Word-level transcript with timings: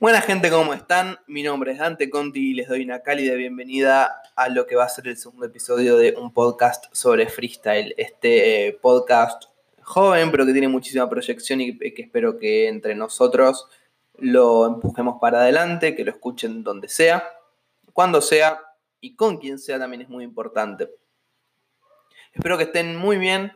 Buena 0.00 0.22
gente, 0.22 0.48
¿cómo 0.48 0.72
están? 0.72 1.18
Mi 1.26 1.42
nombre 1.42 1.72
es 1.72 1.78
Dante 1.78 2.08
Conti 2.08 2.52
y 2.52 2.54
les 2.54 2.68
doy 2.68 2.82
una 2.82 3.02
cálida 3.02 3.34
bienvenida 3.34 4.22
a 4.34 4.48
lo 4.48 4.66
que 4.66 4.74
va 4.74 4.84
a 4.84 4.88
ser 4.88 5.08
el 5.08 5.18
segundo 5.18 5.44
episodio 5.44 5.98
de 5.98 6.14
un 6.16 6.32
podcast 6.32 6.86
sobre 6.90 7.28
freestyle. 7.28 7.94
Este 7.98 8.68
eh, 8.68 8.72
podcast 8.80 9.44
joven, 9.82 10.30
pero 10.30 10.46
que 10.46 10.52
tiene 10.52 10.68
muchísima 10.68 11.06
proyección 11.10 11.60
y 11.60 11.76
que 11.76 12.00
espero 12.00 12.38
que 12.38 12.68
entre 12.68 12.94
nosotros 12.94 13.68
lo 14.16 14.66
empujemos 14.66 15.18
para 15.20 15.42
adelante, 15.42 15.94
que 15.94 16.02
lo 16.02 16.12
escuchen 16.12 16.64
donde 16.64 16.88
sea, 16.88 17.22
cuando 17.92 18.22
sea 18.22 18.58
y 19.02 19.16
con 19.16 19.36
quien 19.36 19.58
sea 19.58 19.78
también 19.78 20.00
es 20.00 20.08
muy 20.08 20.24
importante. 20.24 20.88
Espero 22.32 22.56
que 22.56 22.64
estén 22.64 22.96
muy 22.96 23.18
bien. 23.18 23.52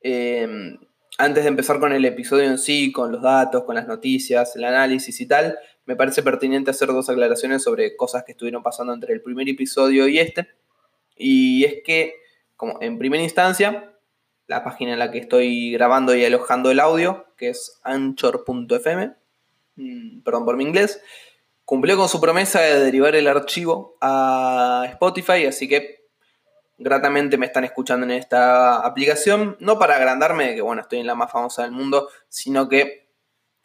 Eh, 0.00 0.76
antes 1.18 1.44
de 1.44 1.48
empezar 1.48 1.78
con 1.78 1.92
el 1.92 2.04
episodio 2.04 2.44
en 2.44 2.58
sí, 2.58 2.90
con 2.90 3.12
los 3.12 3.22
datos, 3.22 3.64
con 3.64 3.76
las 3.76 3.86
noticias, 3.86 4.56
el 4.56 4.64
análisis 4.64 5.20
y 5.20 5.26
tal, 5.26 5.56
me 5.86 5.96
parece 5.96 6.22
pertinente 6.22 6.70
hacer 6.70 6.88
dos 6.88 7.08
aclaraciones 7.10 7.62
sobre 7.62 7.96
cosas 7.96 8.24
que 8.24 8.32
estuvieron 8.32 8.62
pasando 8.62 8.94
entre 8.94 9.12
el 9.12 9.22
primer 9.22 9.48
episodio 9.48 10.08
y 10.08 10.18
este. 10.18 10.48
Y 11.16 11.64
es 11.64 11.74
que, 11.84 12.14
como 12.56 12.78
en 12.80 12.98
primera 12.98 13.22
instancia, 13.22 13.92
la 14.46 14.64
página 14.64 14.94
en 14.94 14.98
la 14.98 15.10
que 15.10 15.18
estoy 15.18 15.72
grabando 15.72 16.14
y 16.14 16.24
alojando 16.24 16.70
el 16.70 16.80
audio, 16.80 17.26
que 17.36 17.50
es 17.50 17.80
anchor.fm, 17.82 19.14
mm, 19.76 20.20
perdón 20.22 20.44
por 20.44 20.56
mi 20.56 20.64
inglés, 20.64 21.00
cumplió 21.64 21.96
con 21.96 22.08
su 22.08 22.20
promesa 22.20 22.60
de 22.60 22.80
derivar 22.80 23.14
el 23.14 23.26
archivo 23.26 23.96
a 24.00 24.86
Spotify, 24.90 25.46
así 25.46 25.68
que 25.68 26.04
gratamente 26.76 27.38
me 27.38 27.46
están 27.46 27.64
escuchando 27.64 28.04
en 28.04 28.12
esta 28.12 28.80
aplicación, 28.80 29.56
no 29.60 29.78
para 29.78 29.96
agrandarme, 29.96 30.54
que 30.54 30.60
bueno, 30.62 30.82
estoy 30.82 31.00
en 31.00 31.06
la 31.06 31.14
más 31.14 31.30
famosa 31.30 31.62
del 31.62 31.72
mundo, 31.72 32.08
sino 32.28 32.68
que 32.68 33.03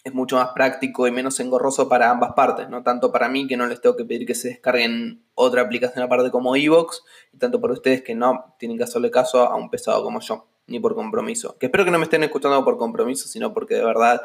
es 0.03 0.13
mucho 0.13 0.37
más 0.37 0.49
práctico 0.53 1.07
y 1.07 1.11
menos 1.11 1.39
engorroso 1.39 1.89
para 1.89 2.09
ambas 2.09 2.33
partes, 2.33 2.69
no 2.69 2.83
tanto 2.83 3.11
para 3.11 3.27
mí 3.27 3.47
que 3.47 3.57
no 3.57 3.67
les 3.67 3.81
tengo 3.81 3.95
que 3.97 4.05
pedir 4.05 4.25
que 4.25 4.35
se 4.35 4.49
descarguen 4.49 5.23
otra 5.35 5.61
aplicación 5.61 6.03
aparte 6.03 6.31
como 6.31 6.55
Evox, 6.55 7.03
y 7.33 7.37
tanto 7.37 7.59
para 7.59 7.73
ustedes 7.73 8.01
que 8.01 8.15
no 8.15 8.55
tienen 8.57 8.77
que 8.77 8.83
hacerle 8.83 9.11
caso 9.11 9.41
a 9.41 9.55
un 9.55 9.69
pesado 9.69 10.03
como 10.03 10.21
yo, 10.21 10.47
ni 10.67 10.79
por 10.79 10.95
compromiso. 10.95 11.57
Que 11.57 11.65
espero 11.65 11.83
que 11.85 11.91
no 11.91 11.97
me 11.97 12.05
estén 12.05 12.23
escuchando 12.23 12.63
por 12.63 12.77
compromiso, 12.77 13.27
sino 13.27 13.53
porque 13.53 13.75
de 13.75 13.83
verdad 13.83 14.21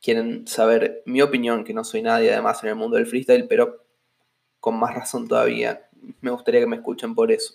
quieren 0.00 0.46
saber 0.46 1.02
mi 1.04 1.20
opinión, 1.20 1.64
que 1.64 1.74
no 1.74 1.84
soy 1.84 2.02
nadie 2.02 2.32
además 2.32 2.62
en 2.62 2.70
el 2.70 2.76
mundo 2.76 2.96
del 2.96 3.06
freestyle, 3.06 3.46
pero 3.46 3.84
con 4.60 4.78
más 4.78 4.94
razón 4.94 5.28
todavía 5.28 5.88
me 6.20 6.30
gustaría 6.30 6.60
que 6.60 6.66
me 6.66 6.76
escuchen 6.76 7.14
por 7.14 7.30
eso. 7.30 7.54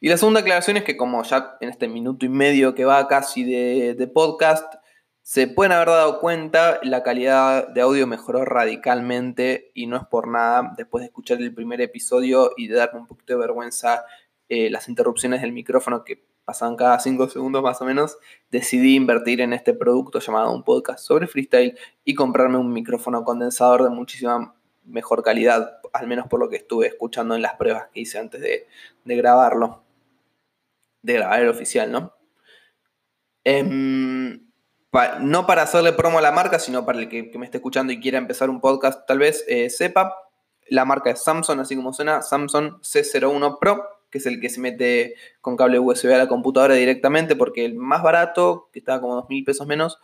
Y 0.00 0.08
la 0.08 0.16
segunda 0.16 0.40
aclaración 0.40 0.76
es 0.76 0.84
que 0.84 0.96
como 0.96 1.22
ya 1.22 1.56
en 1.60 1.68
este 1.68 1.86
minuto 1.86 2.26
y 2.26 2.28
medio 2.28 2.74
que 2.74 2.84
va 2.84 3.06
casi 3.06 3.44
de, 3.44 4.10
podcast, 4.12 4.74
se 5.22 5.46
pueden 5.46 5.72
haber 5.72 5.88
dado 5.88 6.20
cuenta, 6.20 6.80
la 6.82 7.02
calidad 7.02 7.68
de 7.68 7.80
audio 7.80 8.06
mejoró 8.06 8.44
radicalmente 8.44 9.70
y 9.74 9.86
no 9.86 9.96
es 9.96 10.04
por 10.04 10.28
nada. 10.28 10.74
Después 10.76 11.02
de 11.02 11.06
escuchar 11.06 11.40
el 11.40 11.54
primer 11.54 11.80
episodio 11.80 12.52
y 12.56 12.68
de 12.68 12.76
darme 12.76 13.00
un 13.00 13.06
poquito 13.06 13.34
de 13.34 13.38
vergüenza 13.38 14.04
eh, 14.48 14.70
las 14.70 14.88
interrupciones 14.88 15.40
del 15.40 15.52
micrófono 15.52 16.04
que 16.04 16.24
pasaban 16.44 16.76
cada 16.76 16.98
5 16.98 17.28
segundos 17.30 17.62
más 17.62 17.80
o 17.80 17.84
menos, 17.84 18.18
decidí 18.50 18.96
invertir 18.96 19.40
en 19.40 19.52
este 19.52 19.74
producto 19.74 20.18
llamado 20.18 20.52
un 20.52 20.64
podcast 20.64 21.04
sobre 21.04 21.28
freestyle 21.28 21.78
y 22.04 22.14
comprarme 22.14 22.58
un 22.58 22.72
micrófono 22.72 23.24
condensador 23.24 23.84
de 23.84 23.90
muchísima 23.90 24.54
mejor 24.84 25.22
calidad, 25.22 25.78
al 25.92 26.08
menos 26.08 26.26
por 26.26 26.40
lo 26.40 26.48
que 26.48 26.56
estuve 26.56 26.88
escuchando 26.88 27.36
en 27.36 27.42
las 27.42 27.54
pruebas 27.54 27.86
que 27.92 28.00
hice 28.00 28.18
antes 28.18 28.40
de 28.40 28.66
grabarlo 29.04 29.82
de 31.02 31.14
grabar 31.14 31.42
el 31.42 31.48
oficial, 31.48 31.90
¿no? 31.90 32.14
No 35.20 35.46
para 35.46 35.62
hacerle 35.62 35.94
promo 35.94 36.18
a 36.18 36.22
la 36.22 36.32
marca, 36.32 36.58
sino 36.58 36.84
para 36.84 36.98
el 36.98 37.08
que, 37.08 37.30
me 37.38 37.46
esté 37.46 37.56
escuchando 37.58 37.94
y 37.94 38.00
quiera 38.00 38.18
empezar 38.18 38.50
un 38.50 38.60
podcast, 38.60 39.06
tal 39.06 39.18
vez 39.18 39.44
eh, 39.48 39.70
sepa. 39.70 40.14
La 40.68 40.84
marca 40.84 41.10
es 41.10 41.22
Samsung, 41.22 41.60
así 41.60 41.76
como 41.76 41.94
suena, 41.94 42.20
Samsung 42.20 42.80
C01 42.82 43.58
Pro, 43.58 43.82
que 44.10 44.18
es 44.18 44.26
el 44.26 44.38
que 44.38 44.50
se 44.50 44.60
mete 44.60 45.14
con 45.40 45.56
cable 45.56 45.78
USB 45.78 46.12
a 46.12 46.18
la 46.18 46.28
computadora 46.28 46.74
directamente, 46.74 47.36
porque 47.36 47.64
el 47.64 47.74
más 47.74 48.02
barato, 48.02 48.68
que 48.70 48.80
estaba 48.80 49.00
como 49.00 49.14
dos 49.14 49.28
mil 49.30 49.44
pesos 49.44 49.66
menos, 49.66 49.98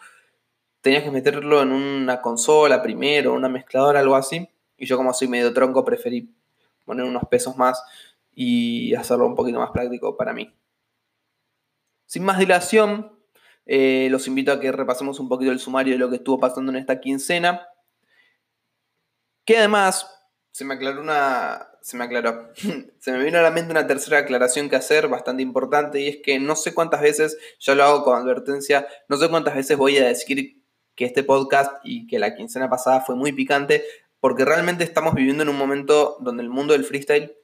tenías 0.81 1.03
que 1.03 1.11
meterlo 1.11 1.61
en 1.61 1.73
una 1.73 2.23
consola 2.23 2.83
primero, 2.83 3.35
una 3.35 3.51
mezcladora, 3.51 4.01
algo 4.01 4.17
así. 4.17 4.49
Y 4.79 4.87
yo 4.87 4.97
como 4.97 5.12
soy 5.12 5.29
medio 5.29 5.53
tronco, 5.53 5.85
preferí 5.85 6.31
poner 6.87 7.05
unos 7.05 7.25
pesos 7.29 7.59
más 7.59 7.83
y 8.35 8.95
hacerlo 8.95 9.27
un 9.27 9.35
poquito 9.35 9.59
más 9.59 9.71
práctico 9.71 10.17
para 10.17 10.33
mí. 10.33 10.55
Sin 12.07 12.25
más 12.25 12.39
dilación, 12.39 13.18
eh, 13.69 14.09
los 14.11 14.27
invito 14.27 14.51
a 14.51 14.59
que 14.59 14.73
repasemos 14.73 15.21
un 15.21 15.29
poquito 15.29 15.53
el 15.53 15.61
sumario 15.61 15.93
de 15.93 15.99
lo 15.99 16.09
que 16.09 16.17
estuvo 16.17 16.41
pasando 16.41 16.73
en 16.73 16.79
esta 16.79 17.01
quincena. 17.01 17.69
Que 19.45 19.59
además 19.59 20.11
se 20.51 20.65
me 20.65 20.75
aclaró 20.75 21.03
una. 21.03 21.69
Se 21.83 21.97
me 21.99 22.05
aclaró. 22.05 22.51
se 22.99 23.12
me 23.12 23.23
vino 23.23 23.39
a 23.39 23.43
la 23.43 23.51
mente 23.51 23.71
una 23.71 23.87
tercera 23.87 24.19
aclaración 24.19 24.71
que 24.71 24.77
hacer, 24.77 25.06
bastante 25.09 25.43
importante, 25.43 26.01
y 26.01 26.09
es 26.09 26.17
que 26.23 26.41
no 26.41 26.56
sé 26.56 26.73
cuántas 26.73 27.03
veces, 27.03 27.39
ya 27.61 27.75
lo 27.75 27.84
hago 27.84 28.05
con 28.05 28.21
advertencia, 28.21 28.89
no 29.06 29.19
sé 29.19 29.29
cuántas 29.29 29.55
veces 29.55 29.77
voy 29.77 29.99
a 29.99 30.06
decir 30.06 30.62
que 30.95 31.05
este 31.05 31.23
podcast 31.23 31.73
y 31.85 32.06
que 32.06 32.19
la 32.19 32.35
quincena 32.35 32.71
pasada 32.71 33.03
fue 33.03 33.17
muy 33.17 33.33
picante, 33.33 33.85
porque 34.19 34.47
realmente 34.47 34.83
estamos 34.83 35.15
viviendo 35.15 35.43
en 35.43 35.50
un 35.50 35.56
momento 35.56 36.17
donde 36.21 36.43
el 36.43 36.49
mundo 36.49 36.73
del 36.73 36.85
freestyle 36.85 37.37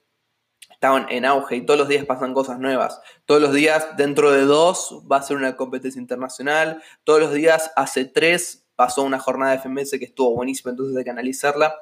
estaban 0.85 1.07
en 1.09 1.25
auge 1.25 1.55
y 1.55 1.65
todos 1.65 1.79
los 1.79 1.87
días 1.87 2.05
pasan 2.05 2.35
cosas 2.35 2.59
nuevas. 2.59 3.01
Todos 3.25 3.41
los 3.41 3.53
días, 3.53 3.97
dentro 3.97 4.31
de 4.31 4.41
dos, 4.41 5.01
va 5.11 5.17
a 5.17 5.21
ser 5.23 5.35
una 5.35 5.55
competencia 5.55 5.99
internacional. 5.99 6.83
Todos 7.03 7.19
los 7.19 7.33
días, 7.33 7.71
hace 7.75 8.05
tres, 8.05 8.67
pasó 8.75 9.01
una 9.01 9.17
jornada 9.17 9.53
de 9.53 9.57
FMS 9.57 9.97
que 9.97 10.05
estuvo 10.05 10.35
buenísima, 10.35 10.69
entonces 10.69 10.95
hay 10.95 11.03
que 11.03 11.09
analizarla. 11.09 11.73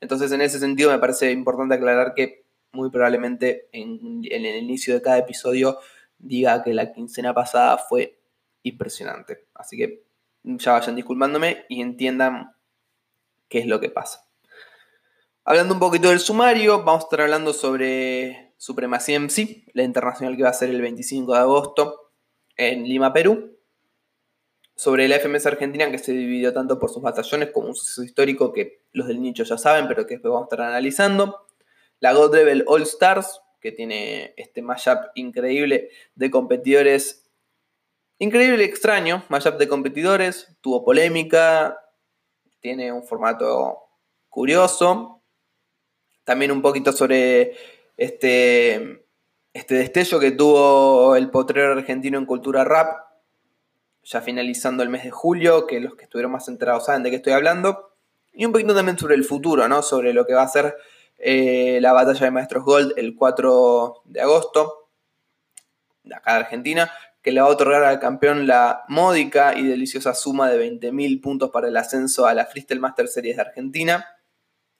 Entonces, 0.00 0.30
en 0.30 0.42
ese 0.42 0.60
sentido, 0.60 0.92
me 0.92 1.00
parece 1.00 1.32
importante 1.32 1.74
aclarar 1.74 2.14
que 2.14 2.46
muy 2.70 2.88
probablemente 2.90 3.68
en, 3.72 4.20
en 4.22 4.44
el 4.44 4.62
inicio 4.62 4.94
de 4.94 5.02
cada 5.02 5.18
episodio 5.18 5.78
diga 6.18 6.62
que 6.62 6.72
la 6.72 6.92
quincena 6.92 7.34
pasada 7.34 7.78
fue 7.78 8.20
impresionante. 8.62 9.46
Así 9.54 9.76
que 9.76 10.04
ya 10.44 10.70
vayan 10.70 10.94
disculpándome 10.94 11.64
y 11.68 11.80
entiendan 11.80 12.54
qué 13.48 13.58
es 13.58 13.66
lo 13.66 13.80
que 13.80 13.90
pasa. 13.90 14.25
Hablando 15.48 15.74
un 15.74 15.78
poquito 15.78 16.08
del 16.08 16.18
sumario, 16.18 16.82
vamos 16.82 17.02
a 17.02 17.04
estar 17.04 17.20
hablando 17.20 17.52
sobre 17.52 18.52
Supremacía 18.56 19.20
MC, 19.20 19.62
la 19.74 19.84
internacional 19.84 20.36
que 20.36 20.42
va 20.42 20.48
a 20.48 20.52
ser 20.52 20.70
el 20.70 20.82
25 20.82 21.34
de 21.34 21.38
agosto 21.38 22.10
en 22.56 22.82
Lima, 22.82 23.12
Perú. 23.12 23.56
Sobre 24.74 25.06
la 25.06 25.20
FMS 25.20 25.46
Argentina, 25.46 25.88
que 25.88 25.98
se 25.98 26.10
dividió 26.10 26.52
tanto 26.52 26.80
por 26.80 26.90
sus 26.90 27.00
batallones 27.00 27.52
como 27.52 27.68
un 27.68 27.76
suceso 27.76 28.02
histórico 28.02 28.52
que 28.52 28.82
los 28.90 29.06
del 29.06 29.22
nicho 29.22 29.44
ya 29.44 29.56
saben, 29.56 29.86
pero 29.86 30.04
que 30.04 30.14
después 30.14 30.32
vamos 30.32 30.46
a 30.46 30.50
estar 30.52 30.66
analizando. 30.66 31.46
La 32.00 32.12
God 32.12 32.34
Level 32.34 32.64
All 32.66 32.82
Stars, 32.82 33.40
que 33.60 33.70
tiene 33.70 34.34
este 34.36 34.62
mashup 34.62 34.98
increíble 35.14 35.90
de 36.16 36.28
competidores. 36.28 37.30
Increíble 38.18 38.64
y 38.64 38.66
extraño, 38.66 39.22
mashup 39.28 39.58
de 39.58 39.68
competidores, 39.68 40.56
tuvo 40.60 40.84
polémica, 40.84 41.78
tiene 42.58 42.90
un 42.90 43.04
formato 43.04 43.84
curioso, 44.28 45.15
también 46.26 46.50
un 46.50 46.60
poquito 46.60 46.90
sobre 46.90 47.54
este, 47.96 49.06
este 49.54 49.76
destello 49.76 50.18
que 50.18 50.32
tuvo 50.32 51.14
el 51.14 51.30
potrero 51.30 51.72
argentino 51.72 52.18
en 52.18 52.26
cultura 52.26 52.64
rap, 52.64 53.06
ya 54.02 54.20
finalizando 54.20 54.82
el 54.82 54.88
mes 54.88 55.04
de 55.04 55.12
julio, 55.12 55.68
que 55.68 55.78
los 55.78 55.94
que 55.94 56.02
estuvieron 56.02 56.32
más 56.32 56.48
enterados 56.48 56.86
saben 56.86 57.04
de 57.04 57.10
qué 57.10 57.16
estoy 57.16 57.32
hablando. 57.32 57.92
Y 58.32 58.44
un 58.44 58.50
poquito 58.50 58.74
también 58.74 58.98
sobre 58.98 59.14
el 59.14 59.24
futuro, 59.24 59.68
¿no? 59.68 59.82
Sobre 59.82 60.12
lo 60.12 60.26
que 60.26 60.34
va 60.34 60.42
a 60.42 60.48
ser 60.48 60.76
eh, 61.16 61.78
la 61.80 61.92
batalla 61.92 62.24
de 62.24 62.30
Maestros 62.32 62.64
Gold 62.64 62.94
el 62.96 63.14
4 63.14 64.02
de 64.06 64.20
agosto, 64.20 64.88
de 66.02 66.16
acá 66.16 66.32
de 66.32 66.40
Argentina, 66.40 66.92
que 67.22 67.30
le 67.30 67.40
va 67.40 67.46
a 67.46 67.50
otorgar 67.50 67.84
al 67.84 68.00
campeón 68.00 68.48
la 68.48 68.82
módica 68.88 69.56
y 69.56 69.64
deliciosa 69.64 70.12
suma 70.12 70.50
de 70.50 70.72
20.000 70.72 71.20
puntos 71.22 71.50
para 71.50 71.68
el 71.68 71.76
ascenso 71.76 72.26
a 72.26 72.34
la 72.34 72.46
Freestyle 72.46 72.80
Master 72.80 73.06
Series 73.06 73.36
de 73.36 73.42
Argentina 73.42 74.06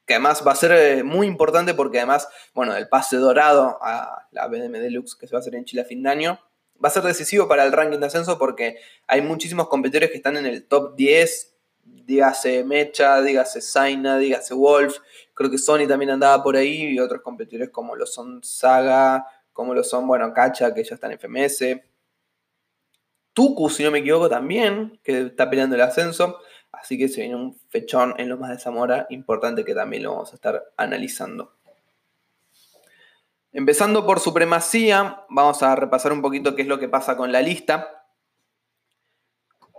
que 0.07 0.15
además 0.15 0.43
va 0.47 0.53
a 0.53 0.57
ser 0.57 0.73
eh, 0.73 1.03
muy 1.03 1.27
importante 1.27 1.75
porque 1.75 1.99
además, 1.99 2.29
bueno, 2.55 2.75
el 2.77 2.89
pase 2.89 3.17
dorado 3.17 3.79
a 3.83 4.27
la 4.31 4.47
BDM 4.47 4.73
Deluxe 4.73 5.17
que 5.17 5.27
se 5.27 5.33
va 5.33 5.39
a 5.39 5.41
hacer 5.41 5.55
en 5.57 5.65
Chile 5.65 5.83
a 5.83 5.85
fin 5.85 6.03
de 6.03 6.11
año, 6.11 6.41
va 6.83 6.89
a 6.89 6.93
ser 6.93 7.03
decisivo 7.03 7.49
para 7.49 7.65
el 7.65 7.73
ranking 7.73 7.99
de 7.99 8.07
ascenso 8.07 8.39
porque 8.39 8.79
hay 9.07 9.21
muchísimos 9.21 9.69
competidores 9.69 10.11
que 10.11 10.17
están 10.17 10.37
en 10.37 10.47
el 10.47 10.67
top 10.67 10.95
10, 10.95 11.55
dígase 11.83 12.65
Mecha, 12.65 13.21
dígase 13.21 13.61
Zaina, 13.61 14.19
dígase 14.19 14.55
Wolf, 14.55 14.99
creo 15.35 15.51
que 15.51 15.59
Sony 15.59 15.87
también 15.89 16.11
andaba 16.11 16.43
por 16.43 16.57
ahí 16.57 16.95
y 16.95 17.01
otros 17.01 17.23
competidores 17.23 17.71
como 17.71 17.97
lo 17.97 18.07
son 18.07 18.43
Saga, 18.45 19.27
como 19.57 19.75
lo 19.75 19.83
son, 19.83 20.07
bueno, 20.07 20.33
Cacha, 20.35 20.73
que 20.75 20.85
ya 20.85 20.95
están 20.95 21.13
en 21.13 21.19
FMS. 21.19 21.81
Tuku, 23.33 23.71
si 23.71 23.83
no 23.83 23.91
me 23.91 24.01
equivoco, 24.01 24.29
también, 24.29 25.01
que 25.03 25.23
está 25.23 25.49
peleando 25.49 25.75
el 25.75 25.81
ascenso. 25.81 26.39
Así 26.81 26.99
que 26.99 27.09
se 27.09 27.23
viene 27.23 27.37
un 27.37 27.59
fechón 27.69 28.15
en 28.19 28.29
Lomas 28.29 28.51
de 28.51 28.59
Zamora 28.59 29.07
importante 29.11 29.65
que 29.65 29.75
también 29.75 30.03
lo 30.03 30.13
vamos 30.13 30.33
a 30.33 30.37
estar 30.37 30.63
analizando. 30.77 31.57
Empezando 33.53 34.05
por 34.05 34.21
supremacía, 34.21 35.25
vamos 35.31 35.63
a 35.63 35.75
repasar 35.75 36.13
un 36.13 36.21
poquito 36.21 36.55
qué 36.55 36.63
es 36.63 36.69
lo 36.69 36.79
que 36.79 36.89
pasa 36.89 37.17
con 37.17 37.33
la 37.33 37.41
lista. 37.41 38.05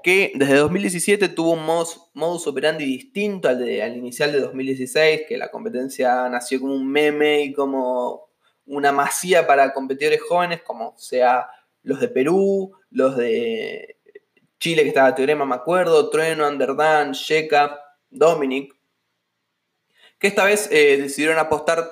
que 0.04 0.32
desde 0.36 0.56
2017 0.56 1.30
tuvo 1.30 1.52
un 1.52 1.66
modus, 1.66 2.48
operandi 2.48 2.86
distinto 2.86 3.50
al, 3.50 3.58
al 3.58 3.98
inicial 3.98 4.32
de 4.32 4.40
2016, 4.40 5.24
que 5.28 5.38
la 5.38 5.52
competencia 5.52 6.30
nació 6.30 6.62
como 6.62 6.74
un 6.74 6.88
meme 6.90 7.42
y 7.44 7.54
como 7.54 8.30
una 8.66 8.92
masía 8.92 9.46
para 9.46 9.74
competidores 9.74 10.22
jóvenes, 10.22 10.62
como 10.62 10.96
sea 10.98 11.48
los 11.84 12.00
de 12.00 12.08
Perú, 12.08 12.74
los 12.90 13.16
de 13.16 13.97
Chile, 14.60 14.84
que 14.84 14.90
estaba 14.90 15.16
Teorema, 15.16 15.46
me 15.46 15.56
acuerdo, 15.56 16.10
Trueno, 16.10 16.48
Underdan, 16.48 17.12
Sheka, 17.12 17.80
Dominic, 18.10 18.74
que 20.20 20.28
esta 20.28 20.44
vez 20.44 20.70
eh, 20.72 20.98
decidieron 20.98 21.38
apostar, 21.38 21.90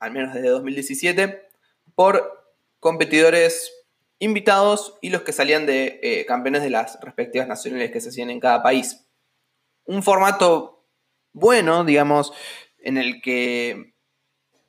al 0.00 0.10
menos 0.12 0.34
desde 0.34 0.48
2017, 0.48 1.48
por 1.94 2.46
competidores 2.80 3.72
invitados 4.18 4.98
y 5.00 5.10
los 5.10 5.22
que 5.22 5.32
salían 5.32 5.66
de 5.66 6.00
eh, 6.02 6.26
campeones 6.26 6.62
de 6.62 6.70
las 6.70 6.98
respectivas 7.00 7.46
nacionales 7.46 7.90
que 7.90 8.00
se 8.00 8.08
hacían 8.08 8.30
en 8.30 8.40
cada 8.40 8.62
país. 8.62 9.06
Un 9.84 10.02
formato 10.02 10.84
bueno, 11.32 11.84
digamos, 11.84 12.32
en 12.78 12.96
el 12.96 13.20
que 13.20 13.94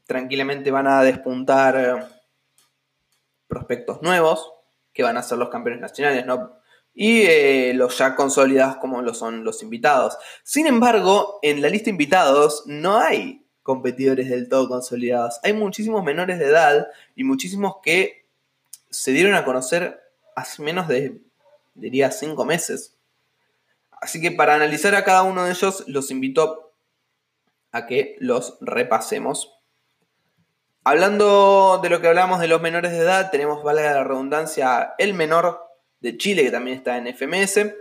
tranquilamente 0.06 0.70
van 0.70 0.88
a 0.88 1.02
despuntar 1.02 1.78
eh, 1.78 2.06
prospectos 3.48 4.02
nuevos, 4.02 4.52
que 4.94 5.04
van 5.04 5.18
a 5.18 5.24
ser 5.24 5.38
los 5.38 5.50
campeones 5.50 5.82
nacionales, 5.82 6.26
¿no? 6.26 6.57
Y 7.00 7.22
eh, 7.28 7.74
los 7.76 7.96
ya 8.00 8.16
consolidados 8.16 8.78
como 8.78 9.04
lo 9.04 9.14
son 9.14 9.44
los 9.44 9.62
invitados. 9.62 10.18
Sin 10.42 10.66
embargo, 10.66 11.38
en 11.44 11.62
la 11.62 11.70
lista 11.70 11.86
de 11.86 11.92
invitados 11.92 12.64
no 12.66 12.98
hay 12.98 13.46
competidores 13.62 14.30
del 14.30 14.50
todo 14.50 14.68
consolidados. 14.68 15.40
Hay 15.44 15.54
muchísimos 15.54 16.04
menores 16.04 16.40
de 16.40 16.46
edad 16.46 16.88
y 17.16 17.24
muchísimos 17.24 17.76
que 17.84 18.26
se 18.90 19.12
dieron 19.12 19.36
a 19.36 19.46
conocer 19.46 20.02
hace 20.36 20.64
menos 20.64 20.88
de, 20.88 21.22
diría, 21.76 22.10
cinco 22.10 22.46
meses. 22.46 22.98
Así 24.02 24.20
que 24.20 24.32
para 24.32 24.56
analizar 24.56 24.96
a 24.96 25.04
cada 25.04 25.22
uno 25.22 25.44
de 25.44 25.52
ellos, 25.52 25.84
los 25.86 26.10
invito 26.10 26.74
a 27.72 27.86
que 27.86 28.16
los 28.18 28.58
repasemos. 28.60 29.54
Hablando 30.84 31.80
de 31.84 31.90
lo 31.92 32.02
que 32.02 32.08
hablamos 32.08 32.40
de 32.40 32.48
los 32.48 32.60
menores 32.60 32.92
de 32.92 33.00
edad, 33.00 33.30
tenemos, 33.30 33.62
valga 33.62 33.94
la 33.94 34.04
redundancia, 34.04 34.96
el 34.98 35.14
menor 35.14 35.67
de 36.00 36.18
Chile, 36.18 36.44
que 36.44 36.52
también 36.52 36.78
está 36.78 36.98
en 36.98 37.08
FMS. 37.08 37.74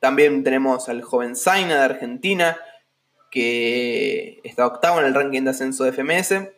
También 0.00 0.44
tenemos 0.44 0.88
al 0.88 1.02
joven 1.02 1.36
Zaina 1.36 1.76
de 1.76 1.84
Argentina, 1.84 2.58
que 3.30 4.40
está 4.44 4.66
octavo 4.66 5.00
en 5.00 5.06
el 5.06 5.14
ranking 5.14 5.42
de 5.42 5.50
ascenso 5.50 5.84
de 5.84 5.92
FMS. 5.92 6.50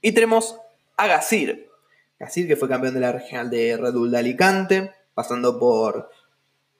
Y 0.00 0.12
tenemos 0.12 0.58
a 0.96 1.06
Gasir. 1.06 1.68
Gasir 2.18 2.46
que 2.46 2.56
fue 2.56 2.68
campeón 2.68 2.94
de 2.94 3.00
la 3.00 3.12
regional 3.12 3.50
de 3.50 3.76
Red 3.76 3.92
Bull 3.94 4.10
de 4.10 4.18
Alicante, 4.18 4.94
pasando 5.14 5.58
por 5.58 6.10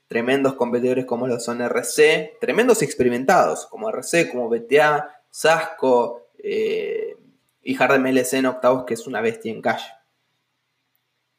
tremendos 0.07 0.55
competidores 0.55 1.07
como 1.07 1.27
lo 1.27 1.41
son 1.41 1.61
RC, 1.61 2.37
tremendos 2.41 2.83
experimentados 2.83 3.67
como 3.67 3.89
RC, 3.89 4.31
como 4.31 4.49
BTA, 4.49 5.23
Sasco 5.31 6.29
eh, 6.39 7.17
y 7.63 7.83
Hard 7.83 7.99
MLC 7.99 8.35
en 8.35 8.47
octavos, 8.47 8.85
que 8.85 8.95
es 8.95 9.07
una 9.07 9.21
bestia 9.21 9.51
en 9.51 9.61
calle. 9.61 9.87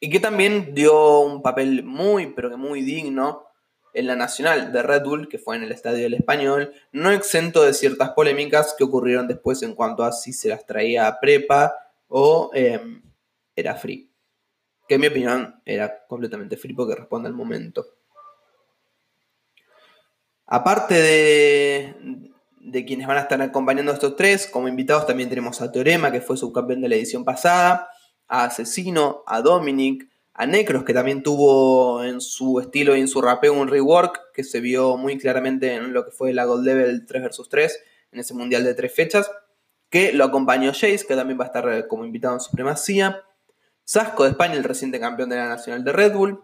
Y 0.06 0.10
que 0.12 0.20
también 0.20 0.76
dio 0.76 1.22
un 1.22 1.42
papel 1.42 1.84
muy, 1.84 2.28
pero 2.28 2.52
que 2.52 2.58
muy 2.58 2.84
digno 2.84 3.48
en 3.92 4.06
la 4.06 4.16
nacional 4.16 4.72
de 4.72 4.84
Red 4.84 5.04
Bull, 5.04 5.28
que 5.28 5.40
fue 5.40 5.56
en 5.56 5.64
el 5.64 5.72
Estadio 5.72 6.04
del 6.04 6.14
Español, 6.14 6.74
no 6.92 7.10
exento 7.10 7.64
de 7.64 7.74
ciertas 7.74 8.12
polémicas 8.12 8.76
que 8.78 8.84
ocurrieron 8.84 9.28
después 9.28 9.64
en 9.64 9.74
cuanto 9.74 10.04
a 10.04 10.12
si 10.12 10.32
se 10.32 10.50
las 10.50 10.64
traía 10.68 11.08
a 11.08 11.20
prepa 11.20 11.74
o 12.08 12.52
em, 12.54 13.02
era 13.56 13.74
free. 13.74 14.08
Que 14.88 14.94
en 14.94 15.02
mi 15.02 15.08
opinión 15.08 15.60
era 15.66 16.06
completamente 16.06 16.56
free 16.56 16.76
porque 16.76 16.94
responde 16.94 17.28
al 17.28 17.34
momento. 17.34 17.84
Aparte 20.46 20.94
de, 20.94 21.96
de 22.60 22.86
quienes 22.86 23.08
van 23.08 23.18
a 23.18 23.22
estar 23.22 23.42
acompañando 23.42 23.92
a 23.92 23.96
estos 23.96 24.16
tres, 24.16 24.46
como 24.46 24.68
invitados 24.68 25.08
también 25.08 25.30
tenemos 25.30 25.60
a 25.62 25.72
Teorema, 25.72 26.12
que 26.12 26.22
fue 26.22 26.38
subcampeón 26.38 26.82
de 26.82 26.90
la 26.90 26.96
edición 26.96 27.26
pasada, 27.26 27.90
a 28.28 28.46
Asesino, 28.46 29.24
a 29.28 29.42
Dominic, 29.42 30.10
a 30.34 30.46
Necros, 30.46 30.84
que 30.84 30.94
también 30.94 31.24
tuvo 31.24 32.04
en 32.04 32.20
su 32.22 32.60
estilo 32.60 32.96
y 32.96 33.02
en 33.02 33.08
su 33.08 33.22
rapeo 33.22 33.54
un 33.54 33.68
rework 33.68 34.34
que 34.34 34.44
se 34.44 34.60
vio 34.60 34.98
muy 34.98 35.18
claramente 35.18 35.74
en 35.76 35.94
lo 35.94 36.06
que 36.06 36.12
fue 36.12 36.34
la 36.34 36.46
Gold 36.46 36.66
Level 36.66 37.06
3 37.06 37.24
vs 37.24 37.50
3, 37.50 37.80
en 38.12 38.20
ese 38.20 38.34
mundial 38.34 38.64
de 38.64 38.74
tres 38.74 38.94
fechas 38.94 39.30
que 39.90 40.12
lo 40.12 40.26
acompañó 40.26 40.72
Jace, 40.74 41.06
que 41.08 41.16
también 41.16 41.40
va 41.40 41.46
a 41.46 41.48
estar 41.48 41.70
eh, 41.70 41.88
como 41.88 42.06
invitado 42.06 42.34
en 42.34 42.42
supremacía. 42.42 43.24
Sasco 43.84 44.24
de 44.24 44.32
España, 44.32 44.56
el 44.56 44.64
reciente 44.64 45.00
campeón 45.00 45.30
de 45.30 45.38
la 45.38 45.48
Nacional 45.48 45.84
de 45.84 45.94
Red 45.94 46.14
Bull. 46.14 46.44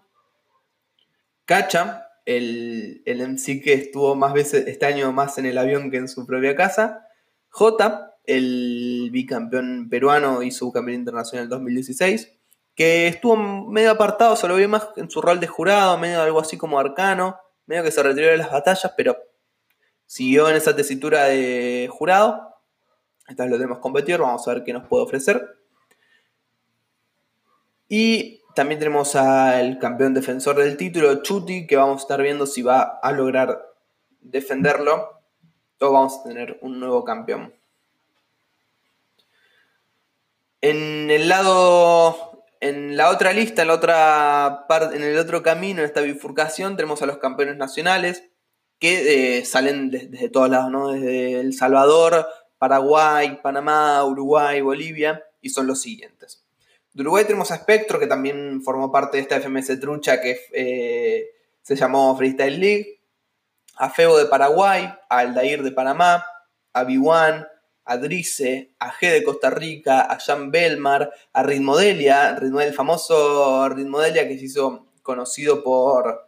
Cacha, 1.45 2.07
el, 2.25 3.01
el 3.05 3.27
MC 3.27 3.61
que 3.61 3.73
estuvo 3.73 4.15
más 4.15 4.31
veces 4.31 4.67
este 4.67 4.85
año 4.85 5.11
más 5.11 5.37
en 5.37 5.47
el 5.47 5.57
avión 5.57 5.91
que 5.91 5.97
en 5.97 6.07
su 6.07 6.25
propia 6.25 6.55
casa. 6.55 7.07
J, 7.49 8.10
el 8.25 9.09
bicampeón 9.11 9.87
peruano 9.89 10.43
y 10.43 10.51
subcampeón 10.51 10.99
internacional 10.99 11.49
2016, 11.49 12.31
que 12.75 13.07
estuvo 13.07 13.35
medio 13.35 13.91
apartado, 13.91 14.35
se 14.35 14.47
lo 14.47 14.55
vio 14.55 14.69
más 14.69 14.89
en 14.95 15.09
su 15.09 15.21
rol 15.21 15.39
de 15.39 15.47
jurado, 15.47 15.97
medio 15.97 16.21
algo 16.21 16.39
así 16.39 16.57
como 16.57 16.79
arcano, 16.79 17.37
medio 17.65 17.83
que 17.83 17.91
se 17.91 18.03
retiró 18.03 18.27
de 18.27 18.37
las 18.37 18.51
batallas, 18.51 18.93
pero 18.95 19.17
siguió 20.05 20.49
en 20.49 20.55
esa 20.55 20.75
tesitura 20.75 21.25
de 21.25 21.89
jurado. 21.91 22.55
Esta 23.27 23.43
vez 23.43 23.51
lo 23.51 23.57
tenemos 23.57 23.79
competidor, 23.79 24.21
vamos 24.21 24.47
a 24.47 24.53
ver 24.53 24.63
qué 24.63 24.73
nos 24.73 24.87
puede 24.87 25.03
ofrecer. 25.03 25.57
Y 27.87 28.41
también 28.55 28.79
tenemos 28.79 29.15
al 29.15 29.79
campeón 29.79 30.13
defensor 30.13 30.57
del 30.57 30.77
título, 30.77 31.21
Chuti, 31.21 31.67
que 31.67 31.77
vamos 31.77 32.01
a 32.01 32.03
estar 32.03 32.21
viendo 32.21 32.45
si 32.45 32.61
va 32.61 32.81
a 32.81 33.11
lograr 33.11 33.65
defenderlo. 34.19 35.21
O 35.79 35.91
vamos 35.91 36.19
a 36.19 36.23
tener 36.23 36.59
un 36.61 36.79
nuevo 36.79 37.03
campeón. 37.03 37.53
En 40.61 41.09
el 41.09 41.27
lado, 41.27 42.45
en 42.59 42.95
la 42.95 43.09
otra 43.09 43.33
lista, 43.33 43.63
en 43.63 43.69
la 43.69 43.73
otra 43.73 44.65
parte, 44.67 44.95
en 44.95 45.03
el 45.03 45.17
otro 45.17 45.41
camino, 45.41 45.79
en 45.79 45.85
esta 45.85 46.01
bifurcación, 46.01 46.75
tenemos 46.75 47.01
a 47.01 47.07
los 47.07 47.17
campeones 47.17 47.57
nacionales 47.57 48.23
que 48.77 49.39
eh, 49.39 49.45
salen 49.45 49.89
desde, 49.89 50.29
todos 50.29 50.49
lados, 50.49 50.71
¿no? 50.71 50.89
Desde 50.89 51.39
El 51.39 51.53
Salvador, 51.53 52.27
Paraguay, 52.57 53.39
Panamá, 53.41 54.03
Uruguay, 54.05 54.61
Bolivia, 54.61 55.23
y 55.41 55.49
son 55.49 55.65
los 55.65 55.81
siguientes. 55.81 56.43
De 56.93 57.01
Uruguay 57.01 57.25
tenemos 57.25 57.51
a 57.51 57.57
Spectro, 57.57 57.99
que 57.99 58.07
también 58.07 58.61
formó 58.63 58.91
parte 58.91 59.17
de 59.17 59.23
esta 59.23 59.39
FMS 59.39 59.79
trucha 59.79 60.21
que 60.21 60.39
eh, 60.53 61.29
se 61.61 61.75
llamó 61.75 62.15
Freestyle 62.17 62.59
League, 62.59 63.01
a 63.77 63.89
Febo 63.89 64.17
de 64.17 64.25
Paraguay, 64.25 64.83
a 65.09 65.17
Aldair 65.19 65.63
de 65.63 65.71
Panamá, 65.71 66.25
a 66.73 66.83
B1, 66.83 67.47
a 67.91 67.97
Drice, 67.97 68.71
a 68.79 68.91
G 68.91 69.11
de 69.11 69.23
Costa 69.23 69.49
Rica, 69.49 70.01
a 70.01 70.17
Jan 70.19 70.51
Belmar, 70.51 71.11
a 71.33 71.43
Ritmodelia, 71.43 72.37
el 72.39 72.73
famoso 72.73 73.67
Ritmodelia 73.69 74.27
que 74.27 74.37
se 74.37 74.45
hizo 74.45 74.87
conocido 75.03 75.63
por 75.63 76.27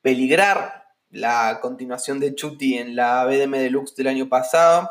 peligrar 0.00 0.86
la 1.10 1.58
continuación 1.60 2.18
de 2.18 2.34
Chuti 2.34 2.78
en 2.78 2.96
la 2.96 3.24
BDM 3.24 3.58
Deluxe 3.58 3.94
del 3.96 4.08
año 4.08 4.28
pasado 4.28 4.90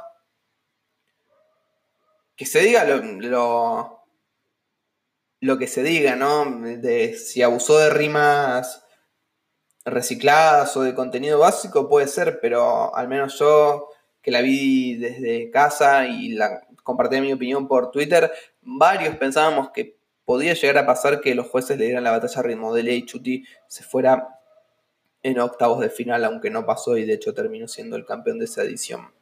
que 2.35 2.45
se 2.45 2.59
diga 2.59 2.83
lo, 2.83 4.05
lo, 5.39 5.57
que 5.57 5.67
se 5.67 5.83
diga, 5.83 6.15
¿no? 6.15 6.45
De 6.61 7.17
si 7.17 7.41
abusó 7.41 7.77
de 7.79 7.89
rimas 7.89 8.83
recicladas 9.85 10.75
o 10.75 10.81
de 10.81 10.95
contenido 10.95 11.39
básico, 11.39 11.87
puede 11.87 12.07
ser, 12.07 12.39
pero 12.41 12.95
al 12.95 13.07
menos 13.07 13.39
yo 13.39 13.89
que 14.25 14.31
la 14.31 14.41
vi 14.41 14.95
desde 14.95 15.51
casa 15.51 16.07
y 16.07 16.29
la 16.29 16.65
compartí 16.81 17.21
mi 17.21 17.31
opinión 17.31 17.67
por 17.67 17.91
Twitter, 17.91 18.31
varios 18.63 19.15
pensábamos 19.17 19.69
que 19.69 19.97
podía 20.25 20.55
llegar 20.55 20.79
a 20.79 20.87
pasar 20.87 21.21
que 21.21 21.35
los 21.35 21.47
jueces 21.47 21.77
le 21.77 21.85
dieran 21.85 22.03
la 22.03 22.09
batalla 22.09 22.39
a 22.39 22.41
ritmo 22.41 22.73
de 22.73 22.91
y 22.91 23.05
Chuti 23.05 23.45
se 23.67 23.83
fuera 23.83 24.39
en 25.21 25.39
octavos 25.39 25.79
de 25.79 25.91
final, 25.91 26.25
aunque 26.25 26.49
no 26.49 26.65
pasó 26.65 26.97
y 26.97 27.05
de 27.05 27.13
hecho 27.13 27.35
terminó 27.35 27.67
siendo 27.67 27.97
el 27.97 28.03
campeón 28.03 28.39
de 28.39 28.45
esa 28.45 28.63
edición. 28.63 29.13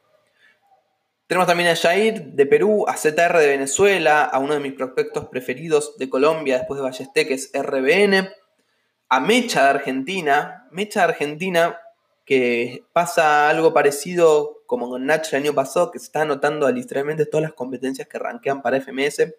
Tenemos 1.26 1.46
también 1.46 1.68
a 1.68 1.76
Jair 1.76 2.22
de 2.32 2.46
Perú, 2.46 2.86
a 2.88 2.96
ZR 2.96 3.36
de 3.36 3.46
Venezuela, 3.46 4.24
a 4.24 4.38
uno 4.38 4.54
de 4.54 4.60
mis 4.60 4.72
prospectos 4.72 5.26
preferidos 5.28 5.98
de 5.98 6.08
Colombia 6.08 6.56
después 6.56 6.78
de 6.78 6.84
Ballesté, 6.84 7.26
que 7.26 7.34
es 7.34 7.50
RBN, 7.52 8.30
a 9.10 9.20
Mecha 9.20 9.64
de 9.64 9.68
Argentina, 9.68 10.66
Mecha 10.70 11.00
de 11.00 11.12
Argentina, 11.12 11.78
que 12.24 12.86
pasa 12.94 13.50
algo 13.50 13.74
parecido 13.74 14.53
como 14.66 14.88
con 14.88 15.06
Nach 15.06 15.26
el 15.32 15.42
año 15.42 15.54
pasado, 15.54 15.90
que 15.90 15.98
se 15.98 16.06
está 16.06 16.22
anotando 16.22 16.70
literalmente 16.70 17.26
todas 17.26 17.42
las 17.42 17.52
competencias 17.52 18.08
que 18.08 18.18
rankean 18.18 18.62
para 18.62 18.80
FMS. 18.80 19.34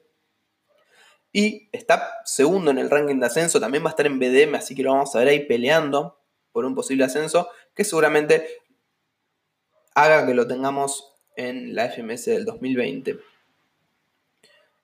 Y 1.31 1.69
está 1.71 2.09
segundo 2.23 2.71
en 2.71 2.77
el 2.77 2.89
ranking 2.89 3.19
de 3.19 3.25
ascenso, 3.25 3.59
también 3.59 3.83
va 3.83 3.89
a 3.89 3.91
estar 3.91 4.05
en 4.05 4.19
BDM, 4.19 4.55
así 4.55 4.73
que 4.73 4.83
lo 4.83 4.93
vamos 4.93 5.15
a 5.15 5.19
ver 5.19 5.27
ahí 5.27 5.45
peleando 5.45 6.19
por 6.51 6.63
un 6.63 6.75
posible 6.75 7.03
ascenso, 7.03 7.49
que 7.73 7.83
seguramente 7.83 8.47
haga 9.93 10.25
que 10.25 10.33
lo 10.33 10.47
tengamos 10.47 11.13
en 11.35 11.75
la 11.75 11.89
FMS 11.89 12.25
del 12.25 12.45
2020. 12.45 13.19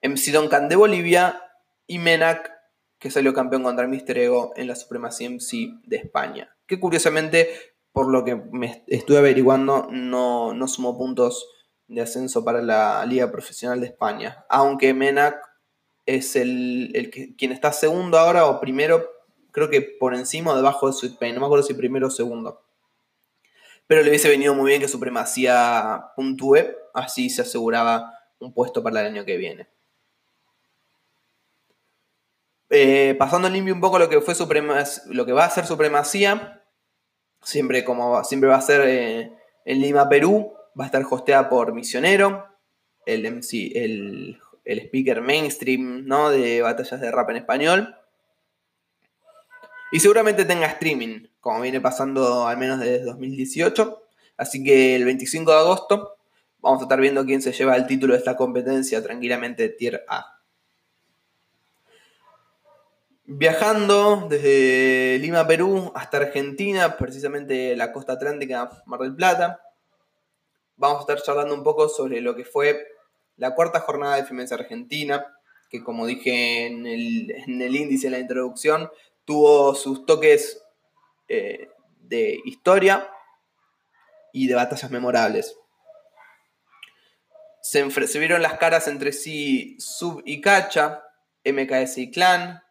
MC 0.01 0.31
Duncan 0.31 0.67
de 0.67 0.75
Bolivia 0.75 1.41
y 1.88 2.00
Menac 2.00 2.62
que 3.01 3.10
salió 3.10 3.33
campeón 3.33 3.63
contra 3.63 3.88
Mister 3.88 4.15
Ego 4.19 4.53
en 4.55 4.67
la 4.67 4.75
Supremacía 4.75 5.27
MC 5.27 5.79
de 5.86 5.98
España. 5.98 6.55
Que 6.67 6.79
curiosamente, 6.79 7.71
por 7.91 8.10
lo 8.10 8.24
que 8.24 8.36
me 8.36 8.83
estuve 8.88 9.17
averiguando, 9.17 9.88
no, 9.91 10.53
no 10.53 10.67
sumó 10.67 10.98
puntos 10.98 11.48
de 11.88 12.01
ascenso 12.01 12.45
para 12.45 12.62
la 12.62 13.05
Liga 13.05 13.31
Profesional 13.31 13.81
de 13.81 13.88
España. 13.88 14.45
Aunque 14.50 14.93
Menac 14.93 15.36
es 16.05 16.36
el, 16.36 17.10
que, 17.12 17.36
quien 17.36 17.51
está 17.51 17.74
segundo 17.74 18.17
ahora 18.17 18.45
o 18.45 18.60
primero, 18.62 19.10
creo 19.51 19.69
que 19.69 19.81
por 19.81 20.15
encima 20.15 20.51
o 20.51 20.55
debajo 20.55 20.88
de 20.88 20.93
Sweet 20.93 21.17
Pain. 21.19 21.36
No 21.36 21.41
me 21.41 21.48
acuerdo 21.48 21.63
si 21.63 21.74
primero 21.74 22.07
o 22.07 22.12
segundo. 22.12 22.62
Pero 23.88 24.03
le 24.03 24.10
hubiese 24.10 24.29
venido 24.29 24.53
muy 24.53 24.69
bien 24.69 24.81
que 24.81 24.88
Supremacía 24.88 26.12
puntúe, 26.15 26.60
así 26.93 27.29
se 27.29 27.41
aseguraba 27.41 28.13
un 28.39 28.53
puesto 28.53 28.81
para 28.81 29.01
el 29.01 29.07
año 29.07 29.25
que 29.25 29.36
viene. 29.36 29.67
Eh, 32.69 33.15
pasando 33.19 33.50
limpio 33.50 33.74
un 33.74 33.81
poco 33.81 34.00
lo 34.00 34.07
que 34.07 34.21
fue 34.21 34.33
lo 35.07 35.25
que 35.25 35.33
va 35.33 35.43
a 35.43 35.50
ser 35.50 35.65
supremacía, 35.65 36.61
siempre 37.41 37.83
como 37.83 38.24
siempre 38.24 38.50
va 38.50 38.57
a 38.57 38.62
ser 38.62 38.81
eh, 38.88 39.31
en 39.65 39.81
Lima, 39.81 40.10
Perú, 40.10 40.53
va 40.79 40.86
a 40.86 40.88
estar 40.88 41.03
hosteada 41.10 41.50
por 41.50 41.74
Misionero, 41.74 42.48
el 43.05 43.25
MC, 43.25 43.71
el, 43.75 44.39
speaker 44.65 45.21
mainstream 45.21 46.05
¿no? 46.05 46.29
de 46.29 46.62
batallas 46.62 47.01
de 47.01 47.12
rap 47.12 47.29
en 47.31 47.38
español. 47.38 47.95
Y 49.91 50.00
seguramente 50.00 50.45
tenga 50.45 50.67
streaming, 50.67 51.27
como 51.41 51.62
viene 51.62 51.81
pasando 51.81 52.48
al 52.48 52.57
menos 52.57 52.79
desde 52.79 53.03
2018. 53.03 54.03
Así 54.38 54.63
que 54.63 54.95
el 54.95 55.03
25 55.03 55.51
de 55.51 55.57
agosto 55.57 56.17
vamos 56.60 56.79
a 56.79 56.83
estar 56.83 57.01
viendo 57.01 57.25
quién 57.25 57.41
se 57.41 57.51
lleva 57.51 57.75
el 57.75 57.88
título 57.88 58.13
de 58.13 58.19
esta 58.19 58.38
competencia 58.38 59.03
tranquilamente 59.03 59.67
Tier 59.69 60.05
A. 60.07 60.31
Viajando 63.34 64.28
desde 64.30 65.18
Lima, 65.20 65.48
Perú, 65.48 65.94
hasta 65.96 66.18
Argentina, 66.18 66.98
precisamente 66.98 67.78
la 67.78 67.94
costa 67.94 68.14
atlántica, 68.14 68.84
Mar 68.86 69.00
del 69.00 69.16
Plata, 69.16 69.62
vamos 70.76 70.98
a 70.98 71.02
estar 71.02 71.22
charlando 71.22 71.56
un 71.56 71.64
poco 71.64 71.88
sobre 71.88 72.20
lo 72.20 72.36
que 72.36 72.44
fue 72.44 72.86
la 73.38 73.56
cuarta 73.56 73.80
jornada 73.80 74.18
de 74.18 74.26
FMS 74.26 74.52
Argentina, 74.52 75.26
que 75.70 75.82
como 75.82 76.08
dije 76.08 76.66
en 76.66 76.86
el, 76.86 77.74
índice, 77.74 78.08
en 78.08 78.12
la 78.12 78.20
introducción, 78.20 78.92
tuvo 79.24 79.76
sus 79.76 80.06
toques 80.06 80.62
eh, 81.30 81.70
de 82.02 82.38
historia 82.44 83.10
y 84.34 84.48
de 84.48 84.56
batallas 84.56 84.92
memorables. 84.92 85.56
Se, 87.62 87.90
se, 87.90 88.20
vieron 88.20 88.42
las 88.42 88.58
caras 88.58 88.90
entre 88.90 89.14
sí 89.14 89.78
Sub 89.80 90.22
y 90.26 90.42
Cacha, 90.42 91.06
MKS 91.46 91.98
y 92.00 92.12
Clan, 92.12 92.62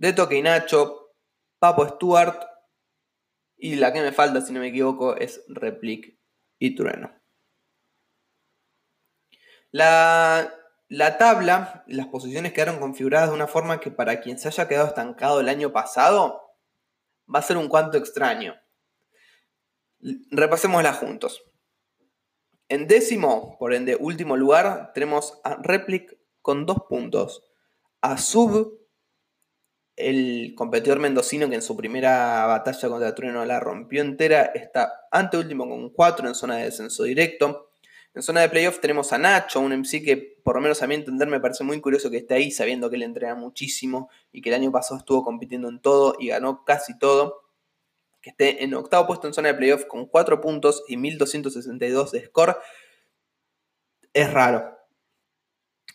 de 0.00 0.14
Toque 0.14 0.36
y 0.36 0.42
Nacho, 0.42 1.12
Papo 1.58 1.86
Stuart 1.86 2.42
y 3.58 3.76
la 3.76 3.92
que 3.92 4.00
me 4.00 4.12
falta, 4.12 4.40
si 4.40 4.50
no 4.50 4.60
me 4.60 4.68
equivoco, 4.68 5.14
es 5.14 5.44
Replic 5.46 6.18
y 6.58 6.74
Trueno. 6.74 7.14
La, 9.70 10.54
la 10.88 11.18
tabla, 11.18 11.84
las 11.86 12.06
posiciones 12.06 12.54
quedaron 12.54 12.80
configuradas 12.80 13.28
de 13.28 13.34
una 13.34 13.46
forma 13.46 13.78
que 13.78 13.90
para 13.90 14.22
quien 14.22 14.38
se 14.38 14.48
haya 14.48 14.66
quedado 14.66 14.88
estancado 14.88 15.38
el 15.38 15.50
año 15.50 15.70
pasado, 15.70 16.56
va 17.32 17.40
a 17.40 17.42
ser 17.42 17.58
un 17.58 17.68
cuanto 17.68 17.98
extraño. 17.98 18.58
Repasémosla 20.30 20.94
juntos. 20.94 21.44
En 22.70 22.86
décimo, 22.86 23.58
por 23.58 23.74
ende 23.74 23.96
último 23.96 24.38
lugar, 24.38 24.92
tenemos 24.94 25.38
a 25.44 25.56
Replic 25.56 26.18
con 26.40 26.64
dos 26.64 26.78
puntos. 26.88 27.44
A 28.00 28.16
Sub 28.16 28.79
el 30.08 30.54
competidor 30.56 30.98
mendocino 30.98 31.48
que 31.48 31.56
en 31.56 31.62
su 31.62 31.76
primera 31.76 32.46
batalla 32.46 32.88
contra 32.88 33.14
Trueno 33.14 33.44
la 33.44 33.60
rompió 33.60 34.00
entera 34.00 34.52
está 34.54 35.06
ante 35.10 35.36
último 35.36 35.68
con 35.68 35.90
4 35.90 36.28
en 36.28 36.34
zona 36.34 36.56
de 36.56 36.64
descenso 36.64 37.04
directo. 37.04 37.70
En 38.12 38.22
zona 38.22 38.40
de 38.40 38.48
playoff 38.48 38.80
tenemos 38.80 39.12
a 39.12 39.18
Nacho, 39.18 39.60
un 39.60 39.72
MC 39.72 40.02
que 40.04 40.16
por 40.42 40.56
lo 40.56 40.62
menos 40.62 40.82
a 40.82 40.86
mi 40.86 40.94
entender 40.94 41.28
me 41.28 41.38
parece 41.38 41.62
muy 41.62 41.80
curioso 41.80 42.10
que 42.10 42.16
esté 42.16 42.34
ahí 42.34 42.50
sabiendo 42.50 42.90
que 42.90 42.96
él 42.96 43.02
entrena 43.02 43.36
muchísimo 43.36 44.10
y 44.32 44.42
que 44.42 44.48
el 44.48 44.56
año 44.56 44.72
pasado 44.72 44.98
estuvo 44.98 45.22
compitiendo 45.22 45.68
en 45.68 45.80
todo 45.80 46.16
y 46.18 46.28
ganó 46.28 46.64
casi 46.64 46.98
todo. 46.98 47.42
Que 48.20 48.30
esté 48.30 48.64
en 48.64 48.74
octavo 48.74 49.06
puesto 49.06 49.28
en 49.28 49.32
zona 49.32 49.48
de 49.48 49.54
playoff 49.54 49.84
con 49.86 50.06
4 50.06 50.40
puntos 50.40 50.82
y 50.88 50.96
1262 50.96 52.10
de 52.12 52.26
score. 52.26 52.56
Es 54.12 54.32
raro. 54.32 54.79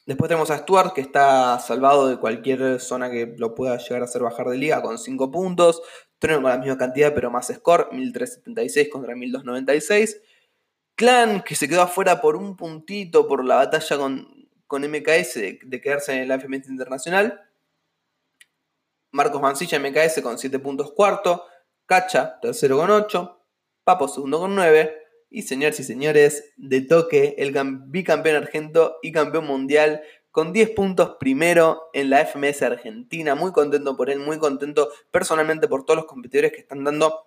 Después 0.06 0.30
tenemos 0.30 0.52
a 0.52 0.60
Stuart, 0.60 0.94
que 0.94 1.02
está 1.02 1.58
salvado 1.60 2.08
de 2.08 2.18
cualquier 2.18 2.80
zona 2.80 3.10
que 3.10 3.34
lo 3.38 3.56
pueda 3.56 3.78
llegar 3.78 4.04
a 4.04 4.06
hacer 4.06 4.22
bajar 4.22 4.48
de 4.50 4.58
liga 4.58 4.84
con 4.84 5.00
5 5.00 5.32
puntos. 5.32 5.82
Trueno 6.20 6.44
con 6.44 6.52
la 6.52 6.58
misma 6.58 6.78
cantidad, 6.78 7.14
pero 7.14 7.32
más 7.32 7.48
score, 7.48 7.90
1376 7.92 8.90
contra 8.90 9.16
1296. 9.16 10.22
Clan, 10.96 11.42
que 11.42 11.56
se 11.56 11.68
quedó 11.68 11.82
afuera 11.82 12.22
por 12.22 12.36
un 12.36 12.56
puntito 12.56 13.28
por 13.28 13.44
la 13.44 13.56
batalla 13.56 13.98
con, 13.98 14.48
con 14.68 14.84
MKS 14.84 15.34
de, 15.36 15.82
quedarse 15.82 16.14
en 16.14 16.32
el 16.32 16.40
FMS 16.40 16.70
Internacional. 16.70 17.42
Marcos 19.12 19.42
Mancilla, 19.42 19.80
MKS 19.80 20.22
con 20.22 20.38
7 20.38 20.60
puntos 20.60 20.92
cuarto. 20.92 21.46
Cacha, 21.88 22.40
tercero 22.40 22.78
con 22.78 22.92
8. 22.92 23.42
Papo, 23.84 24.08
segundo 24.08 24.40
con 24.40 24.54
9. 24.54 25.05
Y 25.36 25.42
señores 25.42 25.82
y 25.82 25.84
señores, 25.84 26.54
de 26.56 26.80
toque, 26.80 27.36
el 27.40 27.54
bicampeón 27.88 28.38
argento 28.38 29.00
y 29.02 29.12
campeón 29.12 29.46
mundial 29.46 30.02
con 30.32 30.54
10 30.54 30.70
puntos 30.70 31.18
primero 31.20 31.90
en 31.92 32.10
la 32.10 32.26
FMS 32.26 32.62
Argentina. 32.62 33.36
Muy 33.36 33.52
contento 33.52 33.98
por 33.98 34.10
él, 34.10 34.20
muy 34.20 34.40
contento 34.40 34.88
personalmente 35.12 35.68
por 35.68 35.84
todos 35.84 35.98
los 35.98 36.06
competidores 36.06 36.54
que 36.54 36.62
están 36.62 36.86
dando, 36.86 37.26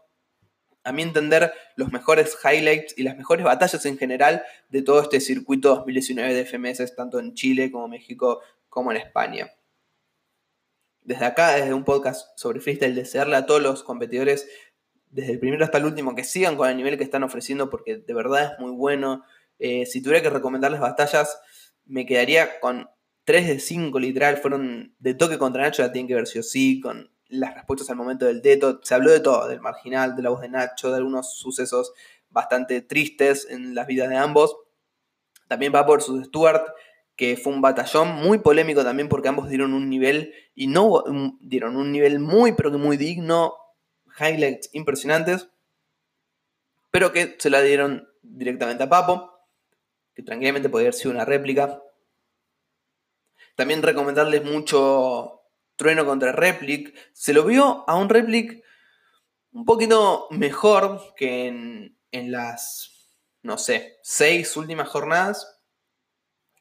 a 0.84 0.92
mi 0.92 1.02
entender, 1.02 1.52
los 1.76 1.92
mejores 1.92 2.38
highlights 2.42 2.94
y 2.96 3.02
las 3.02 3.14
mejores 3.18 3.44
batallas 3.44 3.84
en 3.84 3.98
general 3.98 4.42
de 4.70 4.80
todo 4.80 5.02
este 5.02 5.20
circuito 5.20 5.68
2019 5.68 6.32
de 6.32 6.46
FMS, 6.46 6.96
tanto 6.96 7.18
en 7.18 7.34
Chile 7.34 7.70
como 7.70 7.88
México 7.88 8.40
como 8.70 8.90
en 8.90 8.96
España. 8.96 9.52
Desde 11.02 11.24
acá, 11.26 11.56
desde 11.56 11.74
un 11.74 11.84
podcast 11.84 12.38
sobre 12.38 12.60
freestyle, 12.60 12.94
desearle 12.94 13.36
a 13.36 13.44
todos 13.44 13.62
los 13.62 13.82
competidores 13.82 14.48
desde 15.10 15.32
el 15.32 15.38
primero 15.38 15.64
hasta 15.64 15.78
el 15.78 15.84
último, 15.84 16.14
que 16.14 16.24
sigan 16.24 16.56
con 16.56 16.68
el 16.68 16.76
nivel 16.76 16.98
que 16.98 17.04
están 17.04 17.22
ofreciendo 17.22 17.70
porque 17.70 17.96
de 17.96 18.14
verdad 18.14 18.52
es 18.52 18.58
muy 18.58 18.70
bueno. 18.72 19.24
Eh, 19.58 19.86
si 19.86 20.02
tuviera 20.02 20.22
que 20.22 20.30
recomendarles 20.30 20.80
batallas, 20.80 21.40
me 21.84 22.06
quedaría 22.06 22.60
con 22.60 22.88
3 23.24 23.46
de 23.46 23.58
5 23.58 23.98
literal. 23.98 24.36
Fueron 24.36 24.94
de 24.98 25.14
toque 25.14 25.38
contra 25.38 25.62
Nacho, 25.62 25.82
ya 25.82 25.92
tienen 25.92 26.08
que 26.08 26.14
ver 26.14 26.26
si 26.26 26.38
o 26.38 26.42
sí, 26.42 26.80
con 26.80 27.10
las 27.28 27.54
respuestas 27.54 27.90
al 27.90 27.96
momento 27.96 28.26
del 28.26 28.42
teto. 28.42 28.80
Se 28.82 28.94
habló 28.94 29.10
de 29.10 29.20
todo, 29.20 29.48
del 29.48 29.60
marginal, 29.60 30.16
de 30.16 30.22
la 30.22 30.30
voz 30.30 30.40
de 30.40 30.48
Nacho, 30.48 30.90
de 30.90 30.96
algunos 30.96 31.38
sucesos 31.38 31.92
bastante 32.30 32.82
tristes 32.82 33.46
en 33.50 33.74
las 33.74 33.86
vidas 33.86 34.08
de 34.08 34.16
ambos. 34.16 34.56
También 35.46 35.72
va 35.74 35.86
por 35.86 36.02
sus 36.02 36.26
Stuart, 36.26 36.62
que 37.16 37.36
fue 37.36 37.52
un 37.52 37.60
batallón 37.60 38.14
muy 38.14 38.38
polémico 38.38 38.84
también 38.84 39.08
porque 39.08 39.28
ambos 39.28 39.48
dieron 39.48 39.72
un 39.72 39.88
nivel 39.88 40.32
y 40.54 40.66
no 40.66 41.02
dieron 41.40 41.76
un 41.76 41.90
nivel 41.90 42.20
muy 42.20 42.52
pero 42.52 42.70
que 42.70 42.76
muy 42.76 42.96
digno 42.96 43.54
highlights 44.20 44.70
impresionantes, 44.72 45.48
pero 46.90 47.12
que 47.12 47.36
se 47.38 47.50
la 47.50 47.60
dieron 47.60 48.08
directamente 48.22 48.84
a 48.84 48.88
Papo, 48.88 49.38
que 50.14 50.22
tranquilamente 50.22 50.68
podría 50.68 50.88
haber 50.88 50.94
sido 50.94 51.12
una 51.12 51.24
réplica. 51.24 51.82
También 53.54 53.82
recomendarles 53.82 54.44
mucho 54.44 55.42
Trueno 55.76 56.04
contra 56.04 56.32
Replic. 56.32 56.94
Se 57.12 57.32
lo 57.32 57.44
vio 57.44 57.84
a 57.88 57.94
un 57.96 58.08
Replic 58.08 58.64
un 59.52 59.64
poquito 59.64 60.26
mejor 60.30 61.14
que 61.16 61.46
en, 61.46 62.32
las, 62.32 63.10
no 63.42 63.58
sé, 63.58 63.98
seis 64.02 64.56
últimas 64.56 64.88
jornadas, 64.88 65.60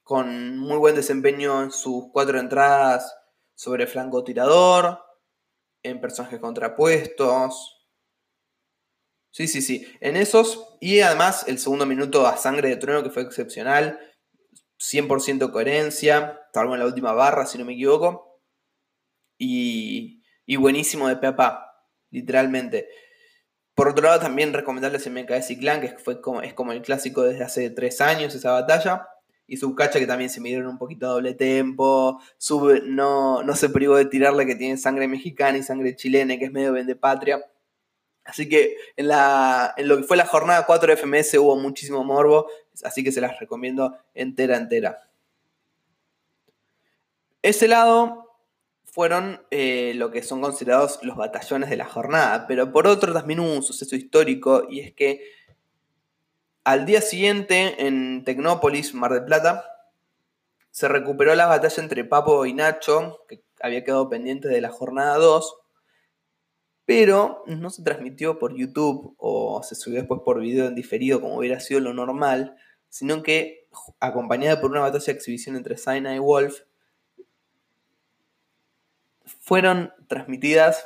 con 0.03 0.57
muy 0.57 0.77
buen 0.77 0.95
desempeño 0.95 1.63
en 1.63 1.71
sus 1.71 2.05
cuatro 2.13 2.39
entradas 2.39 3.13
sobre 3.55 3.87
flanco 3.87 4.23
tirador, 4.23 5.03
en 5.83 6.01
personajes 6.01 6.39
contrapuestos. 6.39 7.85
Sí, 9.31 9.47
sí, 9.47 9.61
sí. 9.61 9.87
En 9.99 10.15
esos. 10.15 10.77
Y 10.79 10.99
además 11.01 11.45
el 11.47 11.59
segundo 11.59 11.85
minuto 11.85 12.25
a 12.27 12.37
sangre 12.37 12.69
de 12.69 12.77
trueno 12.77 13.03
que 13.03 13.09
fue 13.09 13.23
excepcional. 13.23 13.99
100% 14.79 15.51
coherencia. 15.51 16.39
Salvo 16.53 16.73
en 16.73 16.79
la 16.79 16.85
última 16.85 17.13
barra, 17.13 17.45
si 17.45 17.57
no 17.57 17.65
me 17.65 17.73
equivoco. 17.73 18.41
Y, 19.37 20.23
y 20.45 20.55
buenísimo 20.55 21.07
de 21.07 21.17
Pepa. 21.17 21.73
Literalmente. 22.09 22.89
Por 23.75 23.89
otro 23.89 24.05
lado, 24.05 24.19
también 24.19 24.53
recomendarles 24.53 25.05
el 25.05 25.13
MKS 25.13 25.51
y 25.51 25.59
Clan, 25.59 25.81
que 25.81 25.89
fue 25.99 26.19
como, 26.19 26.41
es 26.41 26.53
como 26.53 26.71
el 26.71 26.81
clásico 26.81 27.21
desde 27.21 27.43
hace 27.43 27.69
tres 27.69 28.01
años 28.01 28.33
esa 28.33 28.51
batalla 28.51 29.07
y 29.47 29.57
Subcacha 29.57 29.99
que 29.99 30.07
también 30.07 30.29
se 30.29 30.41
midieron 30.41 30.67
un 30.67 30.77
poquito 30.77 31.07
a 31.07 31.13
doble 31.13 31.33
tempo. 31.33 32.21
Sub 32.37 32.83
no, 32.83 33.43
no 33.43 33.55
se 33.55 33.69
privó 33.69 33.95
de 33.95 34.05
tirarle 34.05 34.45
que 34.45 34.55
tiene 34.55 34.77
sangre 34.77 35.07
mexicana 35.07 35.57
y 35.57 35.63
sangre 35.63 35.95
chilena, 35.95 36.37
que 36.37 36.45
es 36.45 36.51
medio 36.51 36.73
vende 36.73 36.95
patria. 36.95 37.43
Así 38.25 38.49
que 38.49 38.75
en, 38.97 39.07
la, 39.07 39.73
en 39.77 39.87
lo 39.87 39.97
que 39.97 40.03
fue 40.03 40.17
la 40.17 40.25
jornada 40.25 40.65
4 40.65 40.93
de 40.93 40.97
FMS 40.97 41.35
hubo 41.35 41.55
muchísimo 41.55 42.03
morbo, 42.03 42.47
así 42.83 43.01
que 43.01 43.13
se 43.13 43.21
las 43.21 43.39
recomiendo 43.39 43.97
entera, 44.13 44.57
entera. 44.57 45.09
Ese 47.41 47.69
lado 47.69 48.27
fueron 48.97 49.41
eh, 49.51 49.93
lo 49.95 50.11
que 50.11 50.23
son 50.23 50.41
considerados 50.41 50.99
los 51.03 51.15
batallones 51.15 51.69
de 51.69 51.77
la 51.77 51.85
jornada. 51.85 52.47
Pero 52.47 52.71
por 52.73 52.87
otro 52.87 53.13
también 53.13 53.39
hubo 53.39 53.53
un 53.53 53.63
suceso 53.63 53.95
histórico 53.95 54.65
y 54.69 54.81
es 54.81 54.91
que 54.91 55.21
al 56.67 56.85
día 56.85 56.99
siguiente 56.99 57.87
en 57.87 58.25
Tecnópolis, 58.25 58.93
Mar 58.93 59.13
del 59.13 59.23
Plata, 59.23 59.63
se 60.69 60.89
recuperó 60.89 61.33
la 61.33 61.45
batalla 61.45 61.81
entre 61.81 62.03
Papo 62.03 62.45
y 62.45 62.53
Nacho, 62.53 63.23
que 63.29 63.41
había 63.61 63.85
quedado 63.85 64.09
pendiente 64.09 64.49
de 64.49 64.59
la 64.59 64.67
jornada 64.67 65.15
2, 65.15 65.61
pero 66.83 67.41
no 67.47 67.69
se 67.69 67.83
transmitió 67.83 68.37
por 68.37 68.53
YouTube 68.53 69.15
o 69.17 69.63
se 69.63 69.75
subió 69.75 69.99
después 69.99 70.19
por 70.25 70.41
video 70.41 70.67
en 70.67 70.75
diferido 70.75 71.21
como 71.21 71.37
hubiera 71.37 71.61
sido 71.61 71.79
lo 71.79 71.93
normal, 71.93 72.57
sino 72.89 73.23
que 73.23 73.69
acompañada 74.01 74.59
por 74.59 74.69
una 74.69 74.81
batalla 74.81 75.05
de 75.05 75.11
exhibición 75.13 75.55
entre 75.55 75.77
Zaina 75.77 76.17
y 76.17 76.19
Wolf, 76.19 76.63
fueron 79.39 79.93
transmitidas 80.09 80.85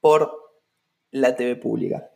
por 0.00 0.52
la 1.10 1.34
TV 1.34 1.56
pública. 1.56 2.12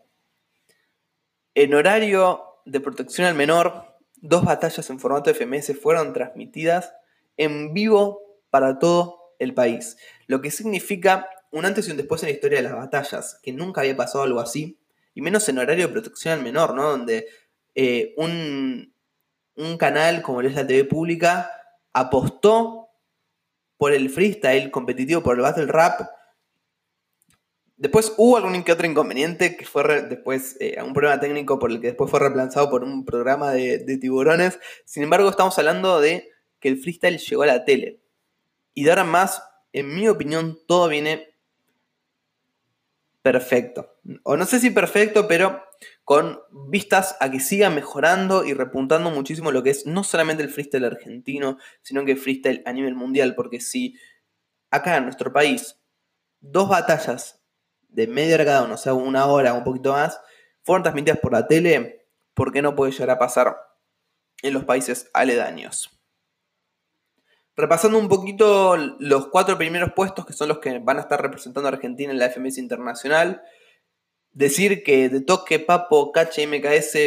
En 1.55 1.75
horario 1.75 2.43
de 2.65 2.81
protección 2.81 3.27
al 3.27 3.35
menor, 3.35 3.97
dos 4.17 4.45
batallas 4.45 4.89
en 4.91 4.99
formato 4.99 5.33
FMS 5.33 5.79
fueron 5.81 6.13
transmitidas 6.13 6.93
en 7.37 7.73
vivo 7.73 8.21
para 8.51 8.79
todo 8.79 9.35
el 9.39 9.55
país, 9.55 9.97
lo 10.27 10.41
que 10.41 10.51
significa 10.51 11.29
un 11.51 11.65
antes 11.65 11.87
y 11.87 11.91
un 11.91 11.97
después 11.97 12.23
en 12.23 12.29
la 12.29 12.35
historia 12.35 12.59
de 12.59 12.69
las 12.69 12.77
batallas, 12.77 13.39
que 13.43 13.53
nunca 13.53 13.83
había 13.83 13.97
pasado 13.97 14.25
algo 14.25 14.41
así, 14.41 14.81
y 15.15 15.23
menos 15.23 15.49
en 15.49 15.59
horario 15.59 15.87
de 15.87 15.93
protección 15.93 16.35
al 16.35 16.43
menor, 16.43 16.75
¿no? 16.75 16.91
Donde 16.91 17.29
eh, 17.77 18.15
un, 18.17 18.93
un 19.55 19.77
canal 19.77 20.23
como 20.23 20.41
es 20.41 20.55
la 20.55 20.67
TV 20.67 20.85
pública 20.85 21.51
apostó 21.93 22.89
por 23.77 23.93
el 23.93 24.11
freestyle 24.11 24.71
competitivo, 24.71 25.23
por 25.23 25.37
el 25.37 25.43
battle 25.43 25.67
rap. 25.67 26.01
Después 27.77 28.15
hubo 28.19 28.37
algún 28.37 28.63
que 28.63 28.73
otro 28.73 28.87
inconveniente 28.87 29.57
que 29.57 29.65
fue 29.65 30.03
después 30.03 30.57
eh, 30.61 30.81
un 30.81 30.93
problema 30.93 31.19
técnico 31.19 31.59
por 31.59 31.73
el 31.73 31.81
que 31.81 31.89
después 31.89 32.09
fue 32.09 32.21
reemplazado 32.21 32.71
por 32.71 32.85
un 32.85 33.05
programa 33.05 33.51
de, 33.51 33.99
tiburones. 33.99 34.61
Sin 34.85 35.03
embargo, 35.03 35.29
estamos 35.29 35.59
hablando 35.59 36.01
de 36.01 36.31
que 36.61 36.69
el 36.69 36.79
freestyle 36.79 37.19
llegó 37.19 37.43
a 37.43 37.47
la 37.47 37.65
tele. 37.65 38.01
Y 38.75 38.85
de 38.85 38.91
ahora 38.91 39.05
más, 39.05 39.43
en 39.73 39.93
mi 39.93 40.07
opinión, 40.09 40.59
todo 40.69 40.89
viene 40.89 41.35
perfecto. 43.23 43.97
O 44.23 44.37
no 44.37 44.47
sé 44.47 44.61
si 44.61 44.71
perfecto, 44.71 45.27
pero 45.27 45.61
con 46.05 46.39
vistas 46.71 47.17
a 47.21 47.31
que 47.31 47.41
siga 47.41 47.71
mejorando 47.71 48.45
y 48.45 48.55
repuntando 48.55 49.11
muchísimo 49.11 49.51
lo 49.51 49.63
que 49.65 49.71
es 49.71 49.85
no 49.87 50.05
solamente 50.05 50.45
el 50.45 50.51
freestyle 50.51 50.85
argentino, 50.85 51.59
sino 51.83 52.05
que 52.05 52.13
el 52.13 52.19
freestyle 52.19 52.63
a 52.67 52.73
nivel 52.73 52.95
mundial, 52.95 53.35
porque 53.35 53.61
si 53.61 53.97
acá 54.71 54.97
en 54.97 55.05
nuestro 55.05 55.33
país 55.33 55.81
dos 56.41 56.69
batallas 56.69 57.44
de 57.95 58.07
media 58.09 58.35
hora 58.35 58.45
cada 58.45 58.63
uno, 58.65 58.75
o 58.75 58.79
sea, 58.79 58.95
una 58.95 59.27
hora, 59.27 59.55
un 59.55 59.65
poquito 59.65 59.93
más, 59.93 60.21
fueron 60.63 60.83
transmitidas 60.83 61.21
por 61.21 61.33
la 61.33 61.47
tele, 61.47 62.07
¿por 62.35 62.53
qué 62.53 62.61
no 62.61 62.75
puede 62.75 62.93
llegar 62.93 63.11
a 63.11 63.19
pasar 63.19 63.57
en 64.43 64.53
los 64.53 64.65
países 64.65 65.11
aledaños? 65.15 65.91
Repasando 67.57 67.99
un 67.99 68.09
poquito 68.09 68.77
los 68.77 69.29
cuatro 69.29 69.57
primeros 69.57 69.93
puestos 69.95 70.27
que 70.27 70.33
son 70.33 70.49
los 70.49 70.59
que 70.59 70.81
van 70.81 70.99
a 70.99 71.03
estar 71.03 71.23
representando 71.23 71.69
a 71.69 71.73
Argentina 71.73 72.13
en 72.13 72.19
la 72.19 72.29
FMS 72.31 72.59
Internacional, 72.59 73.43
decir 74.33 74.83
que 74.83 75.09
de 75.09 75.21
Toque, 75.21 75.61
Papo, 75.61 76.11
Cache 76.11 76.43
y 76.43 76.47
MKS 76.49 76.99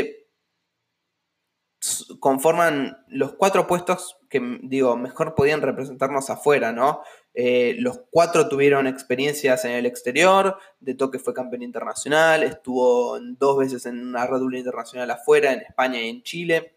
conforman 2.19 3.03
los 3.07 3.33
cuatro 3.33 3.67
puestos 3.67 4.16
que, 4.29 4.59
digo, 4.63 4.97
mejor 4.97 5.35
podían 5.35 5.61
representarnos 5.61 6.29
afuera, 6.29 6.71
¿no? 6.71 7.01
Eh, 7.33 7.75
los 7.79 8.01
cuatro 8.09 8.49
tuvieron 8.49 8.87
experiencias 8.87 9.63
en 9.65 9.71
el 9.71 9.85
exterior, 9.85 10.57
de 10.79 10.95
Toque 10.95 11.19
fue 11.19 11.33
campeón 11.33 11.61
internacional, 11.61 12.43
estuvo 12.43 13.19
dos 13.19 13.57
veces 13.59 13.85
en 13.85 14.05
una 14.07 14.25
Red 14.25 14.39
Bull 14.39 14.55
internacional 14.55 15.11
afuera, 15.11 15.53
en 15.53 15.61
España 15.61 16.01
y 16.01 16.09
en 16.09 16.23
Chile. 16.23 16.73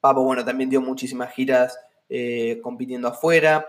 Papo, 0.00 0.22
bueno, 0.22 0.44
también 0.44 0.70
dio 0.70 0.80
muchísimas 0.80 1.32
giras 1.32 1.78
eh, 2.08 2.58
compitiendo 2.62 3.08
afuera, 3.08 3.66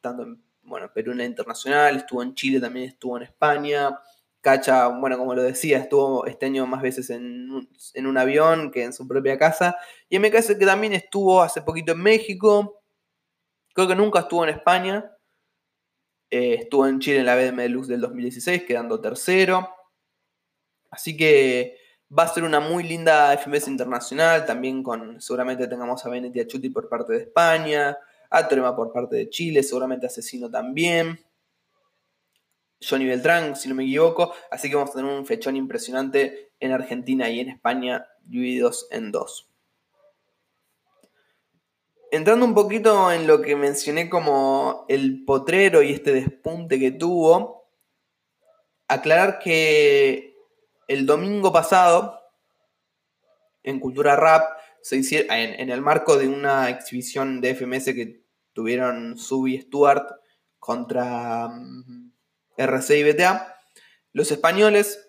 tanto 0.00 0.24
en, 0.24 0.42
bueno, 0.62 0.90
Perú 0.92 1.12
en 1.12 1.18
la 1.18 1.24
internacional, 1.24 1.96
estuvo 1.96 2.22
en 2.22 2.34
Chile, 2.34 2.60
también 2.60 2.88
estuvo 2.90 3.16
en 3.16 3.22
España. 3.22 3.98
Cacha, 4.40 4.86
bueno, 4.88 5.18
como 5.18 5.34
lo 5.34 5.42
decía, 5.42 5.78
estuvo 5.78 6.24
este 6.26 6.46
año 6.46 6.66
más 6.66 6.80
veces 6.80 7.10
en 7.10 7.50
un, 7.50 8.18
avión 8.18 8.70
que 8.70 8.84
en 8.84 8.92
su 8.92 9.06
propia 9.08 9.36
casa. 9.36 9.76
Y 10.08 10.18
me 10.20 10.30
parece 10.30 10.56
que 10.56 10.64
también 10.64 10.92
estuvo 10.92 11.42
hace 11.42 11.62
poquito 11.62 11.92
en 11.92 12.02
México. 12.02 12.80
Creo 13.74 13.88
que 13.88 13.96
nunca 13.96 14.20
estuvo 14.20 14.44
en 14.44 14.50
España. 14.50 15.10
Eh, 16.30 16.54
estuvo 16.60 16.86
en 16.86 17.00
Chile 17.00 17.18
en 17.18 17.26
la 17.26 17.34
BDM 17.34 17.56
Deluxe 17.56 17.88
del 17.88 18.00
2016, 18.00 18.62
quedando 18.62 19.00
tercero. 19.00 19.68
Así 20.90 21.16
que 21.16 21.76
va 22.16 22.22
a 22.22 22.28
ser 22.28 22.44
una 22.44 22.60
muy 22.60 22.84
linda 22.84 23.36
FMS 23.36 23.66
internacional. 23.68 24.46
También 24.46 24.84
con, 24.84 25.20
seguramente 25.20 25.66
tengamos 25.66 26.06
a 26.06 26.10
Benetti 26.10 26.46
Chuti 26.46 26.70
por 26.70 26.88
parte 26.88 27.12
de 27.12 27.18
España. 27.20 27.98
A 28.30 28.46
Trema 28.46 28.76
por 28.76 28.92
parte 28.92 29.16
de 29.16 29.28
Chile. 29.30 29.64
Seguramente 29.64 30.06
Asesino 30.06 30.48
también. 30.48 31.18
Johnny 32.80 33.06
Beltrán, 33.06 33.56
si 33.56 33.68
no 33.68 33.74
me 33.74 33.84
equivoco. 33.84 34.34
Así 34.50 34.68
que 34.68 34.76
vamos 34.76 34.90
a 34.90 34.94
tener 34.94 35.12
un 35.12 35.26
fechón 35.26 35.56
impresionante 35.56 36.52
en 36.60 36.72
Argentina 36.72 37.28
y 37.28 37.40
en 37.40 37.50
España, 37.50 38.06
divididos 38.24 38.86
en 38.90 39.12
dos. 39.12 39.48
Entrando 42.10 42.46
un 42.46 42.54
poquito 42.54 43.12
en 43.12 43.26
lo 43.26 43.42
que 43.42 43.54
mencioné 43.54 44.08
como 44.08 44.86
el 44.88 45.24
potrero 45.24 45.82
y 45.82 45.92
este 45.92 46.12
despunte 46.12 46.78
que 46.78 46.90
tuvo, 46.90 47.68
aclarar 48.88 49.38
que 49.38 50.34
el 50.86 51.04
domingo 51.04 51.52
pasado, 51.52 52.18
en 53.62 53.78
Cultura 53.78 54.16
Rap, 54.16 54.58
se 54.80 54.96
hicieron, 54.96 55.30
en, 55.30 55.68
el 55.68 55.82
marco 55.82 56.16
de 56.16 56.28
una 56.28 56.70
exhibición 56.70 57.42
de 57.42 57.54
FMS 57.54 57.84
que 57.86 58.24
tuvieron 58.54 59.18
Subi 59.18 59.60
Stuart 59.60 60.08
contra 60.58 61.48
mm, 61.48 62.07
RC 62.58 62.98
y 62.98 63.04
BTA, 63.04 63.56
los 64.12 64.30
españoles 64.30 65.08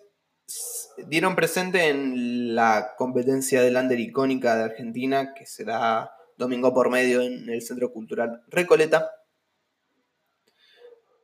dieron 1.06 1.36
presente 1.36 1.88
en 1.88 2.54
la 2.54 2.94
competencia 2.96 3.62
de 3.62 3.70
lander 3.70 4.00
icónica 4.00 4.56
de 4.56 4.64
Argentina, 4.64 5.34
que 5.34 5.46
será 5.46 6.12
domingo 6.36 6.72
por 6.72 6.90
medio 6.90 7.20
en 7.20 7.48
el 7.48 7.62
Centro 7.62 7.92
Cultural 7.92 8.42
Recoleta. 8.48 9.10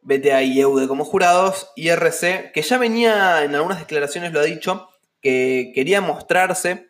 BTA 0.03 0.43
y 0.43 0.61
EUDE 0.61 0.87
como 0.87 1.05
jurados, 1.05 1.73
y 1.75 1.89
RC, 1.89 2.53
que 2.53 2.63
ya 2.63 2.79
venía 2.79 3.43
en 3.43 3.55
algunas 3.55 3.81
declaraciones, 3.81 4.33
lo 4.33 4.41
ha 4.41 4.45
dicho, 4.45 4.89
que 5.21 5.73
quería 5.75 6.01
mostrarse 6.01 6.89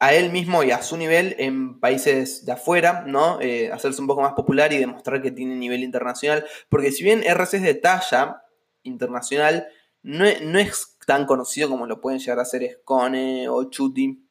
a 0.00 0.14
él 0.14 0.30
mismo 0.30 0.62
y 0.62 0.70
a 0.70 0.82
su 0.82 0.96
nivel 0.96 1.34
en 1.38 1.80
países 1.80 2.46
de 2.46 2.52
afuera, 2.52 3.04
¿no? 3.06 3.40
Eh, 3.40 3.72
hacerse 3.72 4.00
un 4.00 4.06
poco 4.06 4.22
más 4.22 4.34
popular 4.34 4.72
y 4.72 4.78
demostrar 4.78 5.20
que 5.20 5.32
tiene 5.32 5.56
nivel 5.56 5.82
internacional. 5.82 6.46
Porque 6.68 6.92
si 6.92 7.02
bien 7.02 7.24
RC 7.24 7.56
es 7.56 7.62
de 7.62 7.74
talla 7.74 8.42
internacional, 8.84 9.68
no, 10.02 10.24
es 10.24 10.96
tan 11.06 11.26
conocido 11.26 11.68
como 11.68 11.86
lo 11.86 12.00
pueden 12.00 12.20
llegar 12.20 12.38
a 12.38 12.44
ser 12.44 12.78
Scone 12.80 13.48
o 13.48 13.64
Chuti 13.64 14.24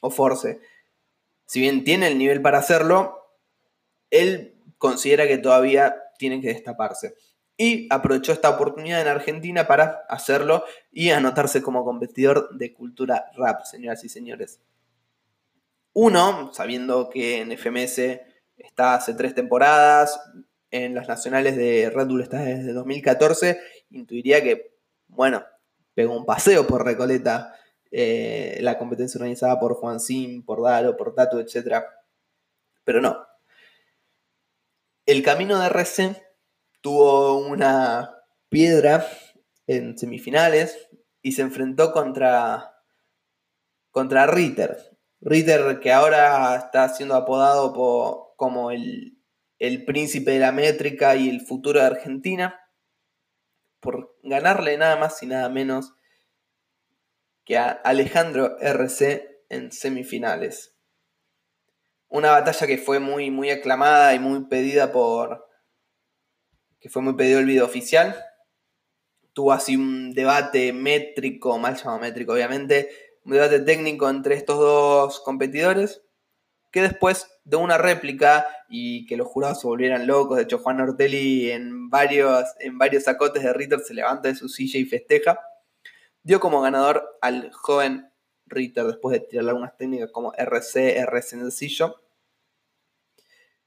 o 0.00 0.10
Force. 0.10 0.60
Si 1.46 1.60
bien 1.60 1.82
tiene 1.84 2.06
el 2.06 2.16
nivel 2.16 2.40
para 2.40 2.58
hacerlo, 2.58 3.18
él 4.10 4.54
considera 4.78 5.26
que 5.26 5.38
todavía 5.38 5.96
tiene 6.16 6.40
que 6.40 6.48
destaparse. 6.48 7.14
Y 7.56 7.88
aprovechó 7.90 8.32
esta 8.32 8.50
oportunidad 8.50 9.02
en 9.02 9.08
Argentina 9.08 9.66
para 9.66 10.04
hacerlo 10.08 10.64
y 10.92 11.10
anotarse 11.10 11.60
como 11.60 11.84
competidor 11.84 12.56
de 12.56 12.72
cultura 12.72 13.30
rap, 13.36 13.64
señoras 13.64 14.04
y 14.04 14.08
señores. 14.08 14.60
Uno, 15.94 16.52
sabiendo 16.52 17.10
que 17.10 17.40
en 17.40 17.52
FMS 17.52 18.20
está 18.56 18.94
hace 18.94 19.14
tres 19.14 19.34
temporadas, 19.34 20.18
en 20.70 20.94
las 20.94 21.06
nacionales 21.06 21.56
de 21.56 21.90
Red 21.90 22.06
Bull 22.06 22.22
está 22.22 22.38
desde 22.38 22.72
2014, 22.72 23.60
intuiría 23.90 24.42
que, 24.42 24.74
bueno, 25.06 25.44
pegó 25.94 26.16
un 26.16 26.24
paseo 26.24 26.66
por 26.66 26.84
Recoleta, 26.84 27.54
eh, 27.90 28.58
la 28.62 28.78
competencia 28.78 29.18
organizada 29.18 29.60
por 29.60 29.74
Juan 29.74 30.00
Sim, 30.00 30.42
por 30.44 30.62
Daro, 30.62 30.96
por 30.96 31.14
Tatu, 31.14 31.38
etc. 31.38 31.84
Pero 32.84 33.02
no. 33.02 33.26
El 35.04 35.22
camino 35.22 35.58
de 35.58 35.66
RC 35.66 36.22
tuvo 36.80 37.36
una 37.36 38.16
piedra 38.48 39.06
en 39.66 39.98
semifinales 39.98 40.88
y 41.20 41.32
se 41.32 41.42
enfrentó 41.42 41.92
contra, 41.92 42.76
contra 43.90 44.26
Ritter, 44.26 44.91
Ritter, 45.24 45.78
que 45.78 45.92
ahora 45.92 46.56
está 46.56 46.88
siendo 46.88 47.14
apodado 47.14 47.72
como 48.36 48.72
el, 48.72 49.16
príncipe 49.86 50.32
de 50.32 50.40
la 50.40 50.50
métrica 50.50 51.14
y 51.14 51.28
el 51.28 51.40
futuro 51.40 51.78
de 51.78 51.86
Argentina, 51.86 52.60
por 53.78 54.16
ganarle 54.24 54.76
nada 54.76 54.96
más 54.96 55.22
y 55.22 55.26
nada 55.26 55.48
menos 55.48 55.94
que 57.44 57.56
a 57.56 57.70
Alejandro 57.70 58.58
RC 58.60 59.44
en 59.48 59.70
semifinales. 59.70 60.76
Una 62.08 62.32
batalla 62.32 62.66
que 62.66 62.78
fue 62.78 62.98
muy, 62.98 63.30
muy 63.30 63.50
aclamada 63.50 64.14
y 64.14 64.18
muy 64.18 64.46
pedida 64.46 64.90
por. 64.90 65.46
que 66.80 66.88
fue 66.90 67.00
muy 67.00 67.14
pedido 67.14 67.38
el 67.38 67.46
video 67.46 67.64
oficial. 67.64 68.16
Tuvo 69.32 69.52
así 69.52 69.76
un 69.76 70.12
debate 70.12 70.72
métrico, 70.72 71.58
mal 71.58 71.76
llamado 71.76 72.00
métrico, 72.00 72.32
obviamente. 72.32 72.90
Un 73.24 73.32
debate 73.32 73.60
técnico 73.60 74.08
entre 74.08 74.34
estos 74.34 74.58
dos 74.58 75.20
competidores. 75.20 76.02
Que 76.70 76.82
después 76.82 77.28
de 77.44 77.56
una 77.56 77.76
réplica 77.76 78.46
y 78.68 79.06
que 79.06 79.16
los 79.16 79.28
jurados 79.28 79.60
se 79.60 79.66
volvieran 79.66 80.06
locos. 80.06 80.36
De 80.36 80.44
hecho, 80.44 80.58
Juan 80.58 80.80
Ortelli 80.80 81.50
en 81.50 81.90
varios, 81.90 82.46
en 82.60 82.78
varios 82.78 83.04
sacotes 83.04 83.42
de 83.42 83.52
Ritter 83.52 83.80
se 83.80 83.94
levanta 83.94 84.28
de 84.28 84.34
su 84.34 84.48
silla 84.48 84.78
y 84.78 84.84
festeja. 84.84 85.38
Dio 86.22 86.40
como 86.40 86.60
ganador 86.60 87.18
al 87.20 87.52
joven 87.52 88.10
Ritter 88.46 88.86
después 88.86 89.12
de 89.12 89.26
tirar 89.26 89.48
algunas 89.48 89.76
técnicas 89.76 90.10
como 90.10 90.32
RC, 90.34 90.98
RC 90.98 91.28
sencillo. 91.28 91.96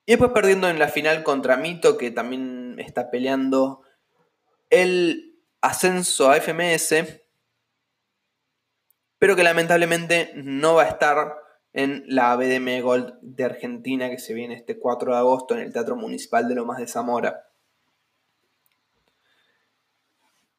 Y 0.06 0.13
después 0.13 0.32
perdiendo 0.32 0.70
en 0.70 0.80
la 0.80 0.88
final 0.88 1.24
contra 1.24 1.58
Mito, 1.58 1.98
que 1.98 2.12
también 2.12 2.76
está 2.80 3.10
peleando 3.10 3.82
el 4.70 5.39
ascenso 5.62 6.30
a 6.30 6.39
FMS, 6.39 7.24
pero 9.19 9.36
que 9.36 9.43
lamentablemente 9.43 10.32
no 10.36 10.75
va 10.75 10.84
a 10.84 10.89
estar 10.89 11.36
en 11.73 12.04
la 12.08 12.36
BDM 12.36 12.82
Gold 12.82 13.15
de 13.21 13.43
Argentina 13.43 14.10
que 14.10 14.17
se 14.17 14.34
viene 14.34 14.56
este 14.56 14.80
4 14.80 15.12
de 15.12 15.17
agosto 15.17 15.56
en 15.56 15.62
el 15.62 15.73
Teatro 15.73 15.95
Municipal 15.95 16.47
de 16.47 16.56
Lomas 16.56 16.78
de 16.78 16.88
Zamora. 16.88 17.49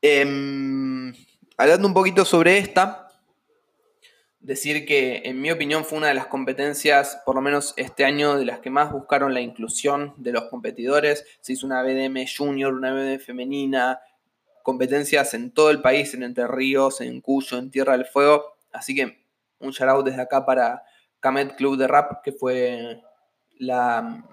Em, 0.03 1.15
hablando 1.57 1.89
un 1.89 1.95
poquito 1.95 2.25
sobre 2.25 2.59
esta, 2.59 3.09
decir 4.47 4.87
que 4.87 5.23
en 5.25 5.41
mi 5.41 5.51
opinión 5.51 5.85
fue 5.85 5.99
una 5.99 6.09
de 6.09 6.15
las 6.15 6.27
competencias, 6.27 7.21
por 7.25 7.35
lo 7.35 7.41
menos 7.41 7.75
este 7.77 8.05
año, 8.05 8.39
de 8.39 8.45
las 8.45 8.61
que 8.61 8.71
más 8.71 8.93
buscaron 8.93 9.35
la 9.35 9.41
inclusión 9.41 10.15
de 10.19 10.33
los 10.33 10.45
competidores. 10.45 11.25
Se 11.41 11.55
hizo 11.55 11.67
una 11.67 11.83
BDM 11.83 12.27
junior, 12.27 12.73
una 12.73 12.93
BDM 12.93 13.19
femenina, 13.19 14.01
competencias 14.67 15.33
en 15.35 15.53
todo 15.53 15.71
el 15.71 15.81
país, 15.81 16.13
en 16.13 16.25
Entre 16.25 16.45
Ríos, 16.49 17.01
en 17.01 17.21
Cuyo, 17.21 17.57
en 17.57 17.71
Tierra 17.71 17.93
del 17.93 18.05
Fuego. 18.05 18.57
Así 18.73 18.97
que 18.97 19.25
un 19.61 19.71
shout 19.71 19.89
out 19.89 20.05
desde 20.05 20.21
acá 20.21 20.45
para 20.45 20.83
Kamet 21.21 21.55
Club 21.55 21.77
de 21.77 21.87
Rap, 21.87 22.21
que 22.25 22.33
fue 22.33 23.01
la, 23.59 24.25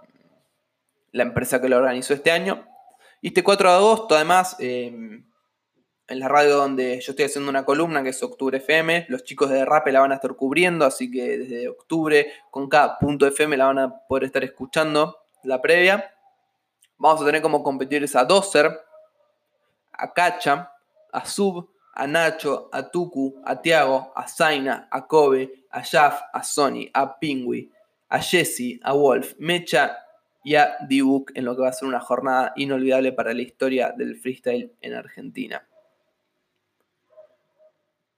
la 1.11 1.23
empresa 1.23 1.61
que 1.61 1.69
lo 1.69 1.77
organizó 1.77 2.15
este 2.15 2.31
año. 2.31 2.67
Y 3.21 3.27
este 3.27 3.43
4 3.43 3.69
de 3.69 3.75
agosto, 3.75 4.15
además, 4.15 4.55
eh, 4.57 4.87
en 4.87 6.19
la 6.19 6.27
radio 6.27 6.57
donde 6.57 6.99
yo 6.99 7.11
estoy 7.11 7.25
haciendo 7.25 7.51
una 7.51 7.63
columna 7.63 8.01
que 8.01 8.09
es 8.09 8.23
Octubre 8.23 8.57
FM. 8.57 9.05
Los 9.09 9.23
chicos 9.23 9.51
de 9.51 9.63
Rap 9.63 9.85
la 9.89 9.99
van 9.99 10.13
a 10.13 10.15
estar 10.15 10.35
cubriendo, 10.35 10.83
así 10.83 11.11
que 11.11 11.37
desde 11.37 11.69
octubre 11.69 12.33
con 12.49 12.67
cada 12.67 12.97
punto 12.97 13.27
FM 13.27 13.55
la 13.55 13.67
van 13.67 13.77
a 13.77 13.95
poder 14.07 14.23
estar 14.23 14.43
escuchando 14.43 15.15
la 15.43 15.61
previa. 15.61 16.11
Vamos 16.97 17.21
a 17.21 17.25
tener 17.25 17.43
como 17.43 17.61
competidores 17.61 18.15
a 18.15 18.25
Dozer, 18.25 18.79
a 20.03 20.13
Cacha, 20.13 20.69
a 21.13 21.25
Sub, 21.25 21.69
a 21.95 22.05
Nacho, 22.07 22.69
a 22.73 22.91
Tuku, 22.91 23.41
a 23.45 23.61
Tiago, 23.61 24.11
a 24.15 24.27
Zaina, 24.27 24.89
a 24.91 25.07
Kobe, 25.07 25.65
a 25.71 25.81
Jaf, 25.81 26.21
a 26.33 26.43
Sony, 26.43 26.89
a 26.93 27.19
Pingui, 27.19 27.71
a 28.09 28.19
Jesse, 28.19 28.79
a 28.83 28.93
Wolf, 28.93 29.35
Mecha 29.39 29.97
y 30.43 30.55
a 30.55 30.75
D-Book 30.81 31.31
en 31.35 31.45
lo 31.45 31.55
que 31.55 31.61
va 31.61 31.69
a 31.69 31.73
ser 31.73 31.87
una 31.87 32.01
jornada 32.01 32.51
inolvidable 32.57 33.13
para 33.13 33.33
la 33.33 33.41
historia 33.41 33.93
del 33.95 34.17
freestyle 34.17 34.73
en 34.81 34.93
Argentina. 34.93 35.65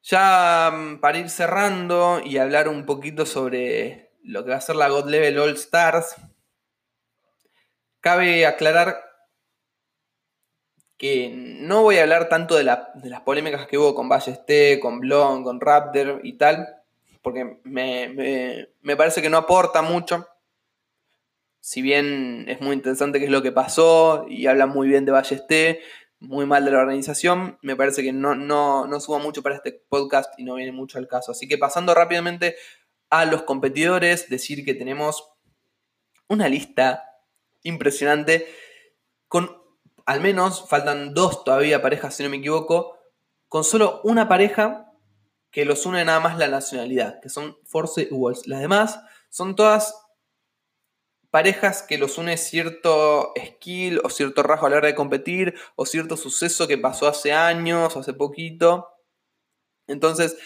Ya 0.02 0.72
mm, 0.74 1.00
para 1.00 1.20
ir 1.20 1.30
cerrando 1.30 2.22
y 2.24 2.40
hablar 2.40 2.68
un 2.68 2.86
poquito 2.86 3.26
sobre 3.28 4.12
lo 4.24 4.44
que 4.44 4.52
va 4.52 4.58
a 4.58 4.62
ser 4.62 4.76
la 4.76 4.90
God 4.90 5.08
Level 5.08 5.38
All 5.38 5.54
Stars, 5.54 6.16
cabe 8.02 8.48
aclarar 8.48 9.05
que 10.98 11.30
no 11.36 11.82
voy 11.82 11.98
a 11.98 12.04
hablar 12.04 12.30
tanto 12.30 12.56
de, 12.56 12.64
las 12.64 13.22
polémicas 13.26 13.68
que 13.68 13.78
hubo 13.78 13.94
con 13.94 14.08
Ballesté, 14.08 14.80
con 14.80 15.00
Blon, 15.00 15.44
con 15.44 15.60
Raptor 15.60 16.22
y 16.24 16.34
tal, 16.34 16.68
porque 17.22 17.60
me, 17.64 18.68
me, 18.82 18.96
parece 18.96 19.22
que 19.22 19.30
no 19.30 19.38
aporta 19.38 19.82
mucho. 19.82 20.28
Si 21.60 21.82
bien 21.82 22.46
es 22.48 22.62
muy 22.62 22.74
interesante 22.74 23.20
qué 23.20 23.26
es 23.26 23.32
lo 23.32 23.42
que 23.42 23.52
pasó 23.52 24.26
y 24.30 24.46
habla 24.46 24.68
muy 24.68 24.88
bien 24.88 25.06
de 25.06 25.12
Ballesté, 25.12 25.82
muy 26.20 26.46
mal 26.46 26.64
de 26.64 26.72
la 26.72 26.80
organización. 26.80 27.58
Me 27.62 27.76
parece 27.76 28.04
que 28.04 28.14
no, 28.14 28.36
no, 28.36 28.88
no 28.88 29.00
subo 29.00 29.20
mucho 29.20 29.42
para 29.42 29.56
este 29.56 29.74
podcast 29.90 30.34
y 30.40 30.44
no 30.44 30.56
viene 30.56 30.72
mucho 30.72 30.98
al 30.98 31.08
caso. 31.08 31.32
Así 31.32 31.48
que 31.48 31.58
pasando 31.58 31.94
rápidamente 31.94 32.56
a 33.10 33.26
los 33.26 33.44
competidores, 33.44 34.30
decir 34.30 34.64
que 34.64 34.74
tenemos 34.74 35.28
una 36.28 36.48
lista 36.48 37.04
impresionante 37.64 38.48
con 39.28 39.65
al 40.06 40.22
menos, 40.22 40.68
faltan 40.68 41.14
dos 41.14 41.44
todavía 41.44 41.82
parejas, 41.82 42.16
si 42.16 42.24
no 42.24 42.30
me 42.30 42.38
equivoco, 42.38 42.98
con 43.48 43.64
solo 43.64 44.02
una 44.04 44.28
pareja 44.28 44.92
que 45.52 45.66
los 45.66 45.86
une 45.86 46.04
nada 46.04 46.20
más 46.20 46.38
la 46.38 46.48
nacionalidad, 46.48 47.22
que 47.22 47.30
son 47.30 47.58
Force 47.66 48.10
y. 48.12 48.50
Las 48.50 48.60
demás 48.60 49.00
son 49.30 49.56
todas 49.56 49.96
parejas 51.32 51.84
que 51.84 51.98
los 51.98 52.18
une 52.18 52.38
cierto 52.38 53.34
skill 53.38 54.00
o 54.04 54.10
cierto 54.10 54.44
rasgo 54.44 54.68
a 54.68 54.70
la 54.70 54.78
hora 54.78 54.88
de 54.88 54.96
competir 54.96 55.56
o 55.76 55.86
cierto 55.86 56.18
suceso 56.18 56.68
que 56.68 56.78
pasó 56.78 57.08
hace 57.08 57.34
años 57.34 57.96
o 57.96 58.00
hace 58.00 58.14
poquito. 58.14 58.90
Entonces 59.88 60.38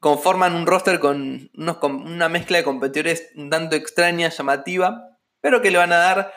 conforman 0.00 0.54
un 0.54 0.66
roster 0.66 1.00
con, 1.00 1.50
una 1.54 2.28
mezcla 2.28 2.58
de 2.58 2.64
competidores 2.64 3.30
un 3.36 3.50
tanto 3.50 3.76
extraña, 3.76 4.30
llamativa, 4.30 5.18
pero 5.40 5.62
que 5.62 5.70
le 5.70 5.78
van 5.78 5.92
a 5.92 5.98
dar 5.98 6.34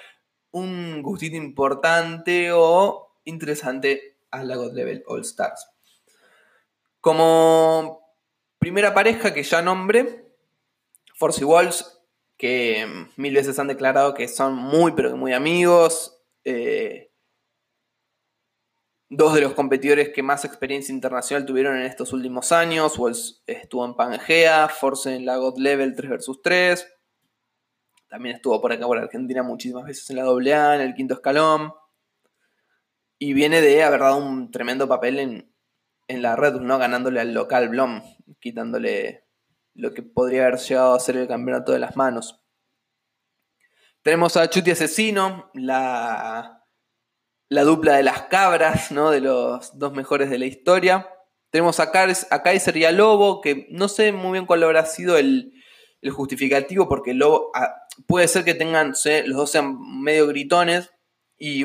un 0.56 1.02
gustito 1.02 1.36
importante 1.36 2.50
o 2.54 3.20
interesante 3.26 4.20
a 4.32 4.42
la 4.44 4.56
God 4.56 4.74
Level 4.74 5.04
All 5.08 5.22
Stars. 5.22 5.68
Como 7.02 8.16
primera 8.58 8.94
pareja 8.94 9.34
que 9.34 9.44
ya 9.44 9.62
nombre, 9.62 10.32
Force 11.14 11.44
Walls 11.44 11.92
que 12.38 12.86
mil 13.18 13.34
veces 13.34 13.60
han 13.60 13.68
declarado 13.68 14.14
que 14.14 14.28
son 14.30 14.56
muy, 14.56 14.94
pero 14.94 15.10
que 15.10 15.16
muy 15.16 15.34
amigos. 15.34 16.22
Eh, 16.46 17.12
dos 19.10 19.34
de 19.34 19.42
los 19.42 19.54
competidores 19.54 20.10
que 20.10 20.24
más 20.24 20.46
experiencia 20.46 20.94
internacional 20.94 21.46
tuvieron 21.46 21.76
en 21.76 21.84
estos 21.84 22.14
últimos 22.14 22.54
años. 22.54 22.98
Walls 22.98 23.44
estuvo 23.46 23.86
en 23.86 23.96
Pangea, 23.96 24.70
Force 24.70 25.14
en 25.14 25.26
la 25.26 25.36
God 25.36 25.58
Level 25.58 25.96
3 25.96 26.12
vs 26.12 26.40
3. 26.42 26.95
También 28.08 28.36
estuvo 28.36 28.62
por 28.62 28.72
acá 28.72 28.86
por 28.86 28.98
Argentina 28.98 29.44
muchísimas 29.44 29.86
veces 29.86 30.10
en 30.10 30.18
la 30.18 30.24
AA, 30.24 30.76
en 30.76 30.82
el 30.82 30.94
quinto 30.94 31.16
escalón. 31.16 31.74
Y 33.18 33.34
viene 33.34 33.62
de 33.62 33.84
haber 33.84 34.02
dado 34.02 34.18
un 34.18 34.52
tremendo 34.52 34.88
papel 34.88 35.20
en, 35.20 35.56
en 36.08 36.22
la 36.22 36.36
red, 36.36 36.54
¿no? 36.56 36.78
Ganándole 36.78 37.20
al 37.20 37.34
local 37.34 37.70
Blom, 37.70 38.02
quitándole 38.40 39.26
lo 39.74 39.94
que 39.94 40.04
podría 40.04 40.48
haber 40.48 40.60
llegado 40.60 40.96
a 40.96 41.00
ser 41.00 41.18
el 41.18 41.28
campeonato 41.28 41.72
de 41.72 41.80
las 41.80 41.96
manos. 41.96 42.42
Tenemos 44.02 44.38
a 44.38 44.50
Chuti 44.50 44.72
Asesino, 44.72 45.50
la, 45.54 46.64
la 47.50 47.64
dupla 47.64 47.96
de 47.96 48.04
las 48.04 48.24
cabras, 48.24 48.92
¿no? 48.92 49.12
de 49.12 49.22
los 49.22 49.78
dos 49.78 49.94
mejores 49.94 50.30
de 50.30 50.38
la 50.38 50.46
historia. 50.46 51.10
Tenemos 51.50 51.80
a, 51.80 51.92
Kaiser 51.92 52.78
y 52.78 52.86
a 52.86 52.92
Lobo, 52.92 53.42
que 53.42 53.68
no 53.72 53.88
sé 53.88 54.12
muy 54.12 54.34
bien 54.34 54.46
cuál 54.46 54.64
habrá 54.64 54.86
sido 54.86 55.18
el, 55.18 55.54
justificativo, 56.12 56.88
porque 56.88 57.16
Lobo 57.16 57.52
puede 58.08 58.28
ser 58.28 58.44
que 58.44 58.54
tengan, 58.54 58.94
los 59.26 59.38
dos 59.38 59.52
sean 59.52 59.78
medio 60.02 60.28
gritones 60.28 60.92
y, 61.38 61.64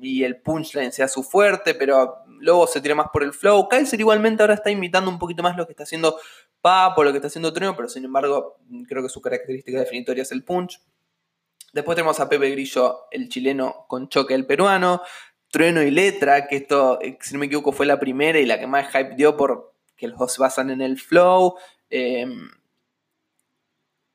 y 0.00 0.24
el 0.24 0.40
punchline 0.40 0.92
sea 0.92 1.08
su 1.08 1.22
fuerte, 1.22 1.74
pero 1.74 2.16
Lobo 2.40 2.66
se 2.66 2.80
tira 2.80 2.94
más 2.94 3.08
por 3.12 3.22
el 3.22 3.32
flow. 3.32 3.68
Kaiser 3.68 3.98
igualmente 3.98 4.42
ahora 4.42 4.54
está 4.54 4.70
imitando 4.70 5.10
un 5.10 5.18
poquito 5.18 5.42
más 5.42 5.56
lo 5.56 5.66
que 5.66 5.72
está 5.72 5.84
haciendo 5.84 6.18
por 6.94 7.04
lo 7.04 7.12
que 7.12 7.18
está 7.18 7.28
haciendo 7.28 7.52
Trueno, 7.52 7.76
pero 7.76 7.88
sin 7.88 8.04
embargo 8.04 8.58
creo 8.88 9.02
que 9.02 9.08
su 9.08 9.20
característica 9.20 9.78
definitoria 9.78 10.22
es 10.22 10.32
el 10.32 10.42
punch. 10.42 10.80
Después 11.72 11.94
tenemos 11.94 12.18
a 12.20 12.28
Pepe 12.28 12.50
Grillo, 12.50 13.04
el 13.10 13.28
chileno, 13.28 13.86
con 13.88 14.08
choque 14.08 14.34
el 14.34 14.46
peruano. 14.46 15.02
Trueno 15.50 15.82
y 15.82 15.90
Letra, 15.90 16.48
que 16.48 16.56
esto, 16.56 16.98
eh, 17.00 17.18
si 17.20 17.34
no 17.34 17.40
me 17.40 17.46
equivoco, 17.46 17.72
fue 17.72 17.86
la 17.86 18.00
primera 18.00 18.38
y 18.38 18.46
la 18.46 18.58
que 18.58 18.66
más 18.66 18.88
hype 18.88 19.14
dio 19.14 19.36
porque 19.36 20.08
los 20.08 20.18
dos 20.18 20.34
se 20.34 20.40
basan 20.40 20.70
en 20.70 20.80
el 20.80 20.98
flow. 20.98 21.56
Em, 21.88 22.48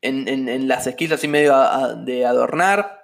en, 0.02 0.68
las 0.68 0.86
skills 0.86 1.14
así 1.14 1.28
medio 1.28 1.56
de 2.06 2.26
adornar. 2.26 3.02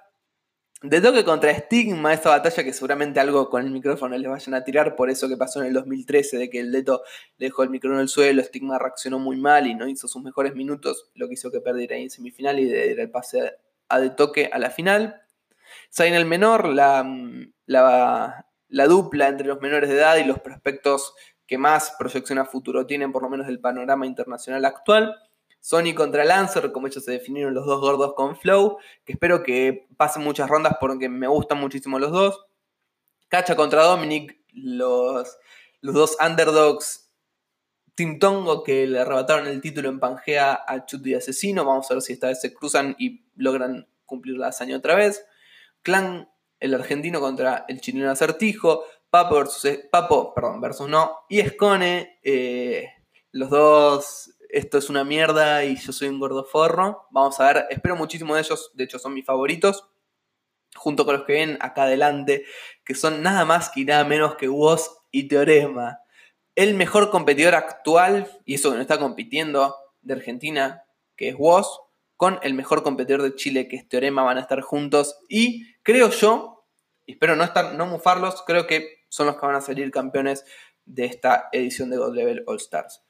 De 0.80 1.00
toque 1.00 1.24
contra 1.24 1.52
Stigma, 1.52 2.14
esta 2.14 2.30
batalla 2.30 2.62
que 2.62 2.72
seguramente 2.72 3.18
algo 3.18 3.50
con 3.50 3.64
el 3.64 3.70
micrófono 3.72 4.16
les 4.16 4.30
vayan 4.30 4.54
a 4.54 4.62
tirar, 4.62 4.94
por 4.94 5.10
eso 5.10 5.28
que 5.28 5.36
pasó 5.36 5.60
en 5.60 5.66
el 5.66 5.72
2013, 5.72 6.38
de 6.38 6.48
que 6.48 6.60
el 6.60 6.70
Deto 6.70 7.02
dejó 7.36 7.64
el 7.64 7.70
micrófono 7.70 7.98
en 7.98 8.02
el 8.02 8.08
suelo, 8.08 8.40
Stigma 8.44 8.78
reaccionó 8.78 9.18
muy 9.18 9.36
mal 9.36 9.66
y 9.66 9.74
no 9.74 9.88
hizo 9.88 10.06
sus 10.06 10.22
mejores 10.22 10.54
minutos, 10.54 11.10
lo 11.14 11.26
que 11.26 11.34
hizo 11.34 11.50
que 11.50 11.60
perdiera 11.60 11.96
en 11.96 12.10
semifinal 12.10 12.60
y 12.60 12.66
de 12.66 12.92
el 12.92 13.10
pase 13.10 13.56
a 13.88 13.98
de 13.98 14.10
toque 14.10 14.50
a 14.52 14.58
la 14.60 14.70
final. 14.70 15.20
Zayn 15.92 16.14
el 16.14 16.26
menor, 16.26 16.68
la, 16.68 17.04
la, 17.66 18.46
la, 18.68 18.86
dupla 18.86 19.28
entre 19.28 19.48
los 19.48 19.60
menores 19.60 19.90
de 19.90 19.96
edad 19.96 20.16
y 20.16 20.24
los 20.24 20.38
prospectos 20.38 21.14
que 21.46 21.58
más 21.58 21.96
proyección 21.98 22.38
a 22.38 22.44
futuro 22.44 22.86
tienen, 22.86 23.10
por 23.10 23.22
lo 23.22 23.30
menos 23.30 23.46
del 23.46 23.58
panorama 23.58 24.06
internacional 24.06 24.64
actual. 24.64 25.16
Sony 25.60 25.94
contra 25.94 26.24
Lancer, 26.24 26.72
como 26.72 26.86
ellos 26.86 27.04
se 27.04 27.12
definieron 27.12 27.54
los 27.54 27.66
dos 27.66 27.80
gordos 27.80 28.14
con 28.14 28.36
Flow, 28.36 28.78
que 29.04 29.12
espero 29.12 29.42
que 29.42 29.86
pasen 29.96 30.22
muchas 30.22 30.48
rondas 30.48 30.76
porque 30.80 31.08
me 31.08 31.26
gustan 31.26 31.58
muchísimo 31.58 31.98
los 31.98 32.12
dos. 32.12 32.46
Cacha 33.28 33.56
contra 33.56 33.82
Dominic, 33.84 34.38
los, 34.52 35.36
los 35.80 35.94
dos 35.94 36.16
underdogs 36.24 37.08
Team 37.98 38.20
Tongo 38.20 38.62
que 38.62 38.86
le 38.86 39.00
arrebataron 39.00 39.48
el 39.48 39.60
título 39.60 39.88
en 39.88 39.98
Pangea 39.98 40.62
a 40.64 40.86
Chuty 40.86 41.14
Asesino. 41.14 41.64
Vamos 41.64 41.90
a 41.90 41.94
ver 41.94 42.02
si 42.02 42.12
esta 42.12 42.28
vez 42.28 42.40
se 42.40 42.54
cruzan 42.54 42.94
y 42.96 43.24
logran 43.34 43.88
cumplir 44.06 44.38
la 44.38 44.46
hazaña 44.46 44.76
otra 44.76 44.94
vez. 44.94 45.26
Clan, 45.82 46.30
el 46.60 46.74
argentino 46.74 47.18
contra 47.18 47.64
el 47.66 47.80
chileno 47.80 48.08
acertijo. 48.08 48.84
Papo 49.10 49.34
versus, 49.34 49.80
Papo, 49.90 50.32
perdón, 50.32 50.60
versus 50.60 50.88
no. 50.88 51.22
Y 51.28 51.40
Escone, 51.40 52.20
eh, 52.22 52.88
los 53.32 53.50
dos, 53.50 54.32
esto 54.48 54.78
es 54.78 54.90
una 54.90 55.04
mierda 55.04 55.64
y 55.64 55.76
yo 55.76 55.92
soy 55.92 56.08
un 56.08 56.18
gordo 56.18 56.44
forro. 56.44 57.06
Vamos 57.10 57.38
a 57.40 57.52
ver, 57.52 57.66
espero 57.70 57.96
muchísimo 57.96 58.34
de 58.34 58.42
ellos, 58.42 58.70
de 58.74 58.84
hecho 58.84 58.98
son 58.98 59.14
mis 59.14 59.24
favoritos. 59.24 59.88
Junto 60.76 61.04
con 61.04 61.16
los 61.16 61.26
que 61.26 61.32
ven 61.32 61.58
acá 61.60 61.84
adelante, 61.84 62.44
que 62.84 62.94
son 62.94 63.22
nada 63.22 63.44
más 63.44 63.72
y 63.76 63.84
nada 63.84 64.04
menos 64.04 64.36
que 64.36 64.48
Woz 64.48 64.90
y 65.10 65.28
Teorema. 65.28 66.00
El 66.54 66.74
mejor 66.74 67.10
competidor 67.10 67.54
actual, 67.54 68.30
y 68.44 68.54
eso 68.54 68.70
que 68.70 68.76
no 68.76 68.82
está 68.82 68.98
compitiendo, 68.98 69.74
de 70.02 70.14
Argentina, 70.14 70.84
que 71.16 71.28
es 71.30 71.34
Woz, 71.38 71.80
con 72.16 72.38
el 72.42 72.54
mejor 72.54 72.82
competidor 72.82 73.22
de 73.22 73.34
Chile, 73.34 73.68
que 73.68 73.76
es 73.76 73.88
Teorema, 73.88 74.22
van 74.22 74.38
a 74.38 74.42
estar 74.42 74.60
juntos. 74.60 75.18
Y 75.28 75.74
creo 75.82 76.10
yo, 76.10 76.66
y 77.06 77.12
espero 77.12 77.36
no, 77.36 77.44
estar, 77.44 77.74
no 77.74 77.86
mufarlos, 77.86 78.42
creo 78.46 78.66
que 78.66 79.04
son 79.08 79.26
los 79.26 79.36
que 79.36 79.46
van 79.46 79.56
a 79.56 79.60
salir 79.60 79.90
campeones 79.90 80.44
de 80.84 81.04
esta 81.04 81.48
edición 81.52 81.90
de 81.90 81.96
God 81.96 82.14
Level 82.14 82.44
All 82.46 82.56
Stars. 82.56 83.02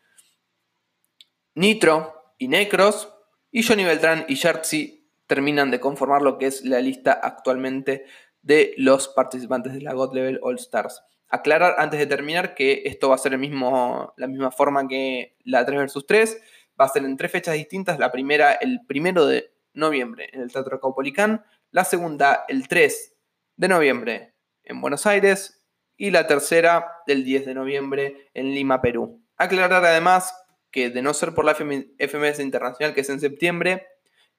Nitro 1.59 2.35
y 2.39 2.47
Necros 2.47 3.13
y 3.51 3.65
Johnny 3.65 3.83
Beltrán 3.83 4.25
y 4.29 4.37
Shartzi 4.37 5.11
terminan 5.27 5.73
de 5.73 5.81
conformar 5.81 6.23
lo 6.23 6.39
que 6.39 6.47
es 6.47 6.65
la 6.65 6.79
lista 6.79 7.13
actualmente 7.13 8.05
de 8.43 8.75
los 8.77 9.09
participantes 9.09 9.75
de 9.75 9.81
la 9.81 9.93
God 9.93 10.15
Level 10.15 10.39
All 10.41 10.55
Stars. 10.55 11.03
Aclarar 11.29 11.75
antes 11.79 11.99
de 11.99 12.07
terminar 12.07 12.55
que 12.55 12.83
esto 12.85 13.09
va 13.09 13.17
a 13.17 13.19
ser 13.19 13.33
el 13.33 13.41
mismo, 13.41 14.15
la 14.17 14.29
misma 14.29 14.53
forma 14.53 14.87
que 14.87 15.37
la 15.43 15.67
3 15.67 15.93
vs 15.93 16.07
3. 16.07 16.43
Va 16.81 16.85
a 16.85 16.89
ser 16.91 17.05
en 17.05 17.17
tres 17.17 17.33
fechas 17.33 17.55
distintas. 17.55 17.99
La 17.99 18.13
primera 18.13 18.53
el 18.53 18.87
primero 18.87 19.27
de 19.27 19.51
noviembre 19.75 20.31
en 20.33 20.43
el 20.43 20.53
Teatro 20.53 20.79
Caupolicán. 20.79 21.45
La 21.73 21.85
segunda 21.85 22.45
el 22.47 22.69
3 22.69 23.17
de 23.57 23.67
noviembre 23.67 24.35
en 24.63 24.81
Buenos 24.81 25.07
Aires. 25.07 25.67
Y 25.97 26.13
la 26.13 26.29
tercera 26.29 27.03
el 27.09 27.25
10 27.25 27.47
de 27.47 27.55
noviembre 27.55 28.31
en 28.33 28.55
Lima, 28.55 28.81
Perú. 28.81 29.21
Aclarar 29.37 29.85
además 29.85 30.33
que 30.71 30.91
de 30.91 31.03
no 31.03 31.15
ser 31.15 31.35
por 31.35 31.45
la 31.45 31.55
FMS 31.55 32.41
Internacional, 32.41 32.95
que 32.95 33.01
es 33.01 33.11
en 33.11 33.21
septiembre, 33.21 33.87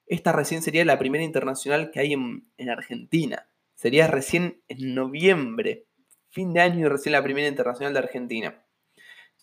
esta 0.06 0.32
recién 0.32 0.62
sería 0.62 0.84
la 0.86 0.98
primera 0.98 1.24
internacional 1.24 1.92
que 1.92 2.00
hay 2.00 2.14
en, 2.14 2.70
Argentina. 2.70 3.48
Sería 3.76 4.08
recién 4.08 4.62
en 4.68 4.96
noviembre, 4.96 5.86
fin 6.30 6.52
de 6.52 6.62
año 6.62 6.86
y 6.86 6.90
recién 6.90 7.14
la 7.14 7.24
primera 7.24 7.48
internacional 7.48 7.94
de 7.94 8.00
Argentina. 8.00 8.66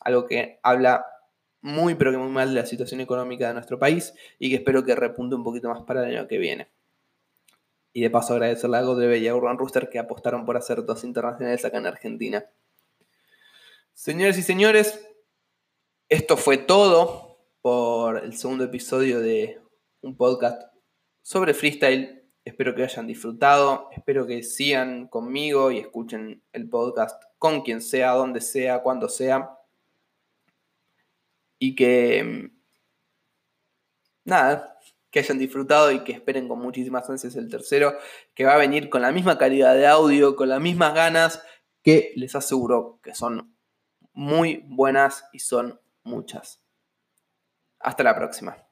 Algo 0.00 0.26
que 0.26 0.58
habla 0.62 1.06
muy 1.62 1.94
pero 1.94 2.12
que 2.12 2.18
muy 2.18 2.30
mal 2.30 2.50
de 2.50 2.60
la 2.60 2.66
situación 2.66 3.00
económica 3.00 3.48
de 3.48 3.54
nuestro 3.54 3.78
país 3.78 4.12
y 4.38 4.50
que 4.50 4.56
espero 4.56 4.84
que 4.84 4.94
repunte 4.94 5.34
un 5.36 5.42
poquito 5.42 5.68
más 5.68 5.82
para 5.82 6.04
el 6.04 6.16
año 6.16 6.28
que 6.28 6.38
viene. 6.38 6.68
Y 7.92 8.02
de 8.02 8.10
paso 8.10 8.34
agradecerle 8.34 8.76
a 8.76 8.82
Godreve 8.82 9.18
y 9.18 9.28
a 9.28 9.34
Urban 9.34 9.58
Rooster 9.58 9.88
que 9.88 9.98
apostaron 9.98 10.44
por 10.44 10.56
hacer 10.56 10.84
dos 10.84 11.02
internacionales 11.02 11.64
acá 11.64 11.78
en 11.78 11.86
Argentina. 11.86 12.44
Señores 13.94 14.36
y 14.36 14.42
señores, 14.42 15.05
esto 16.08 16.36
fue 16.36 16.58
todo 16.58 17.38
por 17.62 18.22
el 18.22 18.36
segundo 18.36 18.64
episodio 18.64 19.20
de 19.20 19.60
un 20.02 20.16
podcast 20.16 20.62
sobre 21.20 21.52
freestyle. 21.52 22.22
Espero 22.44 22.76
que 22.76 22.84
hayan 22.84 23.08
disfrutado, 23.08 23.88
espero 23.90 24.24
que 24.24 24.44
sigan 24.44 25.08
conmigo 25.08 25.72
y 25.72 25.78
escuchen 25.78 26.44
el 26.52 26.68
podcast 26.68 27.20
con 27.38 27.62
quien 27.62 27.82
sea, 27.82 28.12
donde 28.12 28.40
sea, 28.40 28.82
cuando 28.82 29.08
sea. 29.08 29.58
Y 31.58 31.74
que... 31.74 32.52
Nada, 34.24 34.78
que 35.10 35.18
hayan 35.20 35.38
disfrutado 35.38 35.90
y 35.90 36.04
que 36.04 36.12
esperen 36.12 36.46
con 36.46 36.60
muchísimas 36.60 37.08
ansias 37.10 37.34
el 37.34 37.48
tercero, 37.48 37.96
que 38.34 38.44
va 38.44 38.54
a 38.54 38.58
venir 38.58 38.88
con 38.90 39.02
la 39.02 39.10
misma 39.10 39.38
calidad 39.38 39.74
de 39.74 39.86
audio, 39.88 40.36
con 40.36 40.48
las 40.48 40.60
mismas 40.60 40.94
ganas, 40.94 41.42
que 41.82 42.12
les 42.14 42.34
aseguro 42.36 43.00
que 43.02 43.14
son 43.14 43.56
muy 44.12 44.64
buenas 44.68 45.24
y 45.32 45.40
son 45.40 45.80
muchas. 46.06 46.62
Hasta 47.80 48.02
la 48.02 48.14
próxima. 48.14 48.65